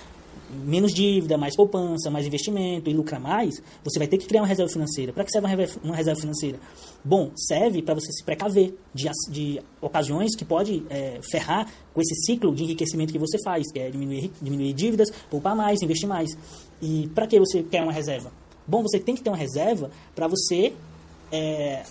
menos 0.51 0.93
dívida, 0.93 1.37
mais 1.37 1.55
poupança, 1.55 2.11
mais 2.11 2.27
investimento 2.27 2.89
e 2.89 2.95
lucrar 2.95 3.21
mais, 3.21 3.63
você 3.85 3.99
vai 3.99 4.09
ter 4.09 4.19
que 4.19 4.27
criar 4.27 4.43
uma 4.43 4.47
reserva 4.47 4.73
financeira. 4.73 5.13
Para 5.13 5.25
que 5.25 5.31
serve 5.31 5.47
uma 5.83 5.95
reserva 5.95 6.21
financeira? 6.21 6.59
Bom, 7.05 7.31
serve 7.37 7.83
para 7.83 7.95
você 7.95 8.11
se 8.13 8.25
precaver 8.25 8.75
de, 8.95 9.09
de 9.31 9.61
ocasiões 9.81 10.35
que 10.35 10.45
pode 10.45 10.85
é, 10.91 11.21
ferrar 11.31 11.71
com 11.93 12.01
esse 12.01 12.15
ciclo 12.27 12.55
de 12.55 12.65
enriquecimento 12.65 13.13
que 13.13 13.19
você 13.19 13.39
faz, 13.43 13.71
que 13.73 13.79
é 13.79 13.91
diminuir, 13.91 14.31
diminuir 14.41 14.73
dívidas, 14.73 15.11
poupar 15.31 15.55
mais, 15.55 15.83
investir 15.83 16.09
mais. 16.09 16.31
E 16.81 17.09
para 17.15 17.27
que 17.27 17.39
você 17.39 17.63
quer 17.63 17.83
uma 17.83 17.93
reserva? 17.93 18.33
Bom, 18.67 18.83
você 18.83 18.99
tem 18.99 19.15
que 19.15 19.23
ter 19.23 19.31
uma 19.31 19.37
reserva 19.37 19.91
para 20.15 20.29
você 20.29 20.73
é, 21.33 21.83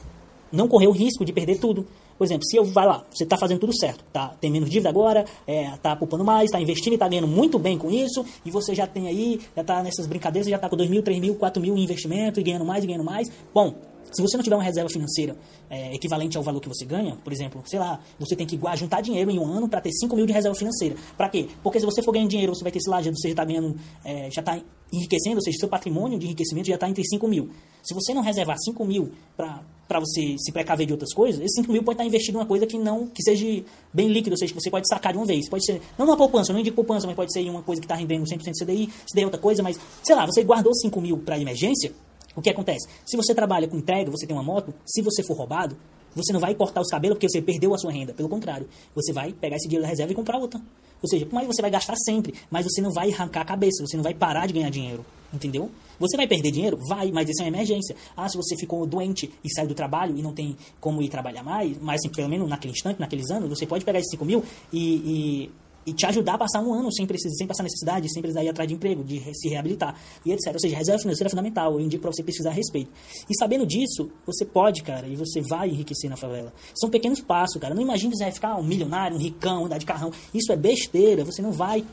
não 0.52 0.68
correr 0.68 0.88
o 0.88 0.92
risco 0.92 1.26
de 1.26 1.34
perder 1.34 1.60
tudo. 1.60 1.88
Por 2.18 2.24
exemplo, 2.24 2.46
se 2.46 2.58
eu 2.58 2.66
vai 2.66 2.86
lá, 2.86 3.04
você 3.12 3.24
está 3.24 3.38
fazendo 3.38 3.60
tudo 3.60 3.78
certo, 3.78 4.04
tá? 4.12 4.36
Tem 4.42 4.52
menos 4.52 4.70
dívida 4.70 4.90
agora, 4.90 5.26
é, 5.46 5.72
tá 5.78 5.96
poupando 5.96 6.24
mais, 6.24 6.46
está 6.46 6.60
investindo 6.60 6.94
e 6.94 6.96
está 6.96 7.08
ganhando 7.08 7.28
muito 7.28 7.60
bem 7.60 7.78
com 7.78 7.90
isso, 7.90 8.26
e 8.46 8.52
você 8.52 8.74
já 8.74 8.88
tem 8.88 9.08
aí, 9.08 9.40
já 9.56 9.62
está 9.62 9.84
nessas 9.84 10.08
brincadeiras, 10.08 10.50
já 10.50 10.56
está 10.56 10.70
com 10.70 10.76
2 10.76 10.90
mil, 10.90 11.04
3 11.04 11.20
mil, 11.20 11.36
4 11.36 11.62
mil 11.62 11.78
em 11.78 11.84
investimento 11.84 12.40
e 12.40 12.44
ganhando 12.44 12.66
mais 12.66 12.84
e 12.84 12.88
ganhando 12.88 13.06
mais. 13.06 13.30
Bom, 13.54 13.76
se 14.12 14.22
você 14.22 14.38
não 14.38 14.44
tiver 14.44 14.56
uma 14.56 14.64
reserva 14.64 14.90
financeira 14.90 15.36
é, 15.70 15.94
equivalente 15.94 16.38
ao 16.38 16.44
valor 16.44 16.62
que 16.62 16.68
você 16.68 16.86
ganha, 16.86 17.16
por 17.24 17.34
exemplo, 17.34 17.62
sei 17.66 17.80
lá, 17.80 18.00
você 18.18 18.36
tem 18.36 18.48
que 18.48 18.60
juntar 18.76 19.02
dinheiro 19.02 19.30
em 19.30 19.40
um 19.40 19.46
ano 19.46 19.68
para 19.68 19.82
ter 19.82 19.92
5 19.92 20.16
mil 20.16 20.26
de 20.26 20.34
reserva 20.34 20.58
financeira. 20.58 20.96
Para 21.18 21.30
quê? 21.30 21.48
Porque 21.62 21.80
se 21.80 21.86
você 21.86 22.02
for 22.02 22.12
ganhando 22.12 22.30
dinheiro, 22.30 22.56
você 22.56 22.64
vai 22.64 22.72
ter 22.72 22.80
esse 22.80 22.90
lá, 22.90 23.02
você 23.02 23.12
já 23.24 23.30
está 23.30 23.46
ganhando, 23.46 23.76
é, 24.04 24.30
já 24.32 24.42
está 24.42 24.60
enriquecendo, 24.92 25.36
ou 25.36 25.42
seja, 25.42 25.58
seu 25.60 25.70
patrimônio 25.70 26.18
de 26.18 26.26
enriquecimento 26.26 26.68
já 26.68 26.76
está 26.76 26.90
entre 26.90 27.04
5 27.06 27.28
mil. 27.28 27.50
Se 27.84 27.94
você 27.94 28.14
não 28.14 28.22
reservar 28.22 28.58
5 28.60 28.86
mil 28.86 29.12
para 29.36 30.00
você 30.00 30.36
se 30.38 30.52
precaver 30.52 30.86
de 30.86 30.94
outras 30.94 31.14
coisas, 31.14 31.40
esses 31.42 31.56
5 31.56 31.72
mil 31.72 31.84
pode 31.84 31.96
estar 31.96 32.06
investido 32.06 32.38
em 32.38 32.42
uma 32.42 32.48
coisa 32.48 32.66
que 32.66 32.78
não 32.78 33.08
que 33.08 33.24
seja 33.24 33.64
bem 33.94 34.10
líquida, 34.10 34.34
ou 34.34 34.38
seja, 34.38 34.54
que 34.54 34.60
você 34.60 34.70
pode 34.70 34.88
sacar 34.88 35.14
de 35.14 35.20
uma 35.20 35.26
vez. 35.26 35.50
Pode 35.50 35.66
ser, 35.66 35.82
não 35.98 36.06
uma 36.06 36.18
poupança, 36.18 36.52
eu 36.52 36.54
não 36.54 36.60
indico 36.60 36.76
poupança, 36.76 37.08
mas 37.08 37.16
pode 37.16 37.32
ser 37.32 37.50
uma 37.50 37.64
coisa 37.64 37.82
que 37.82 37.86
está 37.86 37.96
rendendo 37.96 38.26
100% 38.26 38.54
CDI, 38.60 38.90
se 39.06 39.16
der 39.16 39.26
outra 39.26 39.40
coisa, 39.40 39.64
mas, 39.64 39.80
sei 40.04 40.16
lá, 40.16 40.26
você 40.26 40.44
guardou 40.44 40.74
5 40.74 41.00
mil 41.02 41.18
para 41.18 41.40
emergência, 41.40 41.94
o 42.36 42.42
que 42.42 42.50
acontece? 42.50 42.88
Se 43.06 43.18
você 43.18 43.34
trabalha 43.34 43.68
com 43.68 43.78
entrega, 43.78 44.12
você 44.12 44.28
tem 44.28 44.36
uma 44.36 44.44
moto, 44.44 44.74
se 44.86 45.02
você 45.02 45.24
for 45.24 45.36
roubado, 45.36 45.78
você 46.16 46.34
não 46.34 46.40
vai 46.40 46.56
cortar 46.56 46.82
os 46.82 46.88
cabelos 46.88 47.16
porque 47.16 47.30
você 47.30 47.42
perdeu 47.42 47.74
a 47.74 47.78
sua 47.78 47.92
renda. 47.92 48.14
Pelo 48.14 48.30
contrário, 48.30 48.68
você 48.96 49.14
vai 49.14 49.32
pegar 49.34 49.58
esse 49.58 49.68
dinheiro 49.68 49.84
da 49.84 49.90
reserva 49.90 50.12
e 50.12 50.16
comprar 50.16 50.38
outra. 50.38 50.60
Ou 51.02 51.08
seja, 51.08 51.28
mas 51.32 51.46
você 51.46 51.62
vai 51.62 51.70
gastar 51.70 51.96
sempre, 51.96 52.34
mas 52.50 52.66
você 52.66 52.82
não 52.82 52.92
vai 52.92 53.12
arrancar 53.12 53.42
a 53.42 53.46
cabeça, 53.46 53.86
você 53.86 53.96
não 53.96 54.04
vai 54.04 54.14
parar 54.14 54.48
de 54.48 54.54
ganhar 54.54 54.70
dinheiro. 54.70 55.06
Entendeu? 55.32 55.70
Você 56.00 56.16
vai 56.16 56.28
perder 56.28 56.52
dinheiro? 56.52 56.80
Vai, 56.88 57.12
mas 57.12 57.30
isso 57.30 57.42
é 57.42 57.46
uma 57.46 57.50
emergência. 57.50 57.96
Ah, 58.16 58.30
se 58.30 58.38
você 58.38 58.56
ficou 58.56 58.86
doente 58.86 59.32
e 59.44 59.54
saiu 59.54 59.68
do 59.68 59.74
trabalho 59.74 60.18
e 60.18 60.22
não 60.22 60.34
tem 60.34 60.56
como 60.80 61.02
ir 61.02 61.10
trabalhar 61.10 61.44
mais, 61.44 61.78
mas 61.82 62.02
assim, 62.02 62.10
pelo 62.10 62.30
menos 62.30 62.48
naquele 62.50 62.74
instante, 62.74 63.00
naqueles 63.00 63.30
anos, 63.30 63.50
você 63.50 63.66
pode 63.66 63.84
pegar 63.84 64.00
esses 64.00 64.12
5 64.12 64.24
mil 64.24 64.44
e, 64.72 64.80
e 64.80 65.52
e 65.88 65.94
te 65.94 66.06
ajudar 66.06 66.34
a 66.34 66.38
passar 66.38 66.60
um 66.60 66.74
ano 66.74 66.92
sem, 66.92 67.08
precisar, 67.08 67.34
sem 67.36 67.48
passar 67.48 67.64
necessidade, 67.64 68.12
sem 68.12 68.22
precisar 68.22 68.44
ir 68.44 68.50
atrás 68.50 68.68
de 68.68 68.76
emprego, 68.76 69.06
de 69.06 69.22
se 69.34 69.48
reabilitar 69.48 69.96
e 70.26 70.34
etc. 70.34 70.54
Ou 70.54 70.60
seja, 70.60 70.76
reserva 70.76 71.02
financeira 71.02 71.30
é 71.30 71.32
fundamental, 71.32 71.74
eu 71.74 71.80
indico 71.80 72.02
para 72.02 72.12
você 72.12 72.22
pesquisar 72.22 72.50
a 72.50 72.54
respeito. 72.54 72.92
E 73.30 73.38
sabendo 73.38 73.66
disso, 73.66 74.12
você 74.26 74.46
pode, 74.46 74.84
cara, 74.84 75.08
e 75.08 75.16
você 75.16 75.42
vai 75.42 75.70
enriquecer 75.70 76.10
na 76.10 76.18
favela. 76.18 76.54
São 76.76 76.90
pequenos 76.90 77.22
passos, 77.22 77.62
cara. 77.62 77.74
Não 77.74 77.82
imagine 77.82 78.12
que 78.12 78.18
você 78.18 78.26
vai 78.26 78.34
ficar 78.34 78.58
um 78.58 78.64
milionário, 78.64 79.16
um 79.16 79.20
ricão, 79.20 79.66
andar 79.66 79.78
de 79.78 79.86
carrão. 79.86 80.12
Isso 80.34 80.52
é 80.52 80.58
besteira, 80.58 81.24
você 81.24 81.42
não 81.42 81.54
vai 81.54 81.86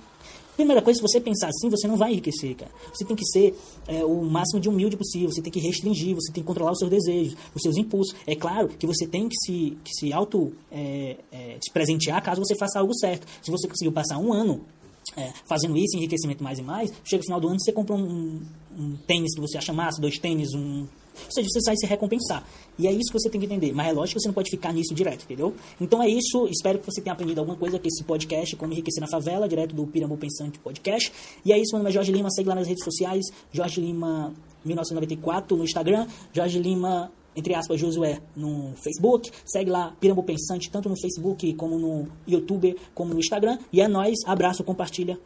Primeira 0.56 0.80
coisa, 0.80 0.98
se 0.98 1.02
você 1.02 1.20
pensar 1.20 1.48
assim, 1.48 1.68
você 1.68 1.88
não 1.88 1.96
vai 1.96 2.12
enriquecer, 2.12 2.54
cara. 2.54 2.70
Você 2.92 3.04
tem 3.04 3.16
que 3.16 3.24
ser 3.26 3.56
é, 3.88 4.04
o 4.04 4.22
máximo 4.22 4.60
de 4.60 4.68
humilde 4.68 4.96
possível, 4.96 5.30
você 5.30 5.42
tem 5.42 5.52
que 5.52 5.60
restringir, 5.60 6.14
você 6.14 6.32
tem 6.32 6.42
que 6.42 6.46
controlar 6.46 6.72
os 6.72 6.78
seus 6.78 6.90
desejos, 6.90 7.36
os 7.54 7.62
seus 7.62 7.76
impulsos. 7.76 8.14
É 8.26 8.36
claro 8.36 8.68
que 8.68 8.86
você 8.86 9.06
tem 9.06 9.28
que 9.28 9.36
se, 9.36 9.76
que 9.82 9.92
se 9.92 10.12
auto 10.12 10.52
é, 10.70 11.16
é, 11.32 11.58
se 11.62 11.72
presentear 11.72 12.22
caso 12.22 12.40
você 12.40 12.54
faça 12.54 12.78
algo 12.78 12.94
certo. 12.94 13.26
Se 13.42 13.50
você 13.50 13.66
conseguiu 13.66 13.92
passar 13.92 14.18
um 14.18 14.32
ano 14.32 14.60
é, 15.16 15.32
fazendo 15.44 15.76
isso, 15.76 15.96
enriquecimento 15.96 16.42
mais 16.42 16.58
e 16.58 16.62
mais, 16.62 16.92
chega 17.04 17.20
no 17.20 17.24
final 17.24 17.40
do 17.40 17.48
ano 17.48 17.60
você 17.60 17.72
compra 17.72 17.94
um, 17.94 18.40
um 18.76 18.96
tênis 19.06 19.34
que 19.34 19.40
você 19.40 19.58
acha 19.58 19.72
massa, 19.72 20.00
dois 20.00 20.18
tênis, 20.18 20.54
um 20.54 20.86
ou 21.26 21.32
seja, 21.32 21.48
você 21.50 21.60
sai 21.60 21.76
se 21.76 21.86
recompensar. 21.86 22.46
E 22.78 22.86
é 22.86 22.92
isso 22.92 23.12
que 23.12 23.18
você 23.18 23.30
tem 23.30 23.40
que 23.40 23.46
entender. 23.46 23.72
Mas 23.72 23.88
é 23.88 23.92
lógico 23.92 24.18
que 24.18 24.22
você 24.22 24.28
não 24.28 24.34
pode 24.34 24.50
ficar 24.50 24.72
nisso 24.72 24.94
direto, 24.94 25.24
entendeu? 25.24 25.54
Então 25.80 26.02
é 26.02 26.08
isso. 26.08 26.48
Espero 26.48 26.78
que 26.78 26.86
você 26.86 27.00
tenha 27.00 27.12
aprendido 27.12 27.38
alguma 27.38 27.56
coisa 27.56 27.78
com 27.78 27.86
esse 27.86 28.02
podcast, 28.04 28.56
como 28.56 28.72
enriquecer 28.72 29.00
na 29.00 29.08
favela, 29.08 29.48
direto 29.48 29.74
do 29.74 29.86
Pirambu 29.86 30.16
Pensante 30.16 30.58
Podcast. 30.58 31.12
E 31.44 31.52
é 31.52 31.58
isso, 31.58 31.72
meu 31.72 31.78
nome 31.78 31.90
é 31.90 31.92
Jorge 31.92 32.12
Lima. 32.12 32.30
Segue 32.30 32.48
lá 32.48 32.54
nas 32.54 32.66
redes 32.66 32.84
sociais. 32.84 33.24
Jorge 33.52 33.80
Lima 33.80 34.34
1994 34.64 35.56
no 35.56 35.64
Instagram. 35.64 36.06
Jorge 36.32 36.58
Lima 36.58 37.12
entre 37.36 37.54
aspas, 37.54 37.80
Josué 37.80 38.20
no 38.36 38.72
Facebook. 38.76 39.30
Segue 39.44 39.70
lá 39.70 39.94
Pirambu 40.00 40.22
Pensante, 40.22 40.70
tanto 40.70 40.88
no 40.88 40.96
Facebook 40.96 41.52
como 41.54 41.78
no 41.78 42.08
YouTube, 42.26 42.76
como 42.94 43.12
no 43.12 43.20
Instagram. 43.20 43.58
E 43.72 43.80
é 43.80 43.88
nóis. 43.88 44.14
Abraço, 44.26 44.62
compartilha. 44.62 45.18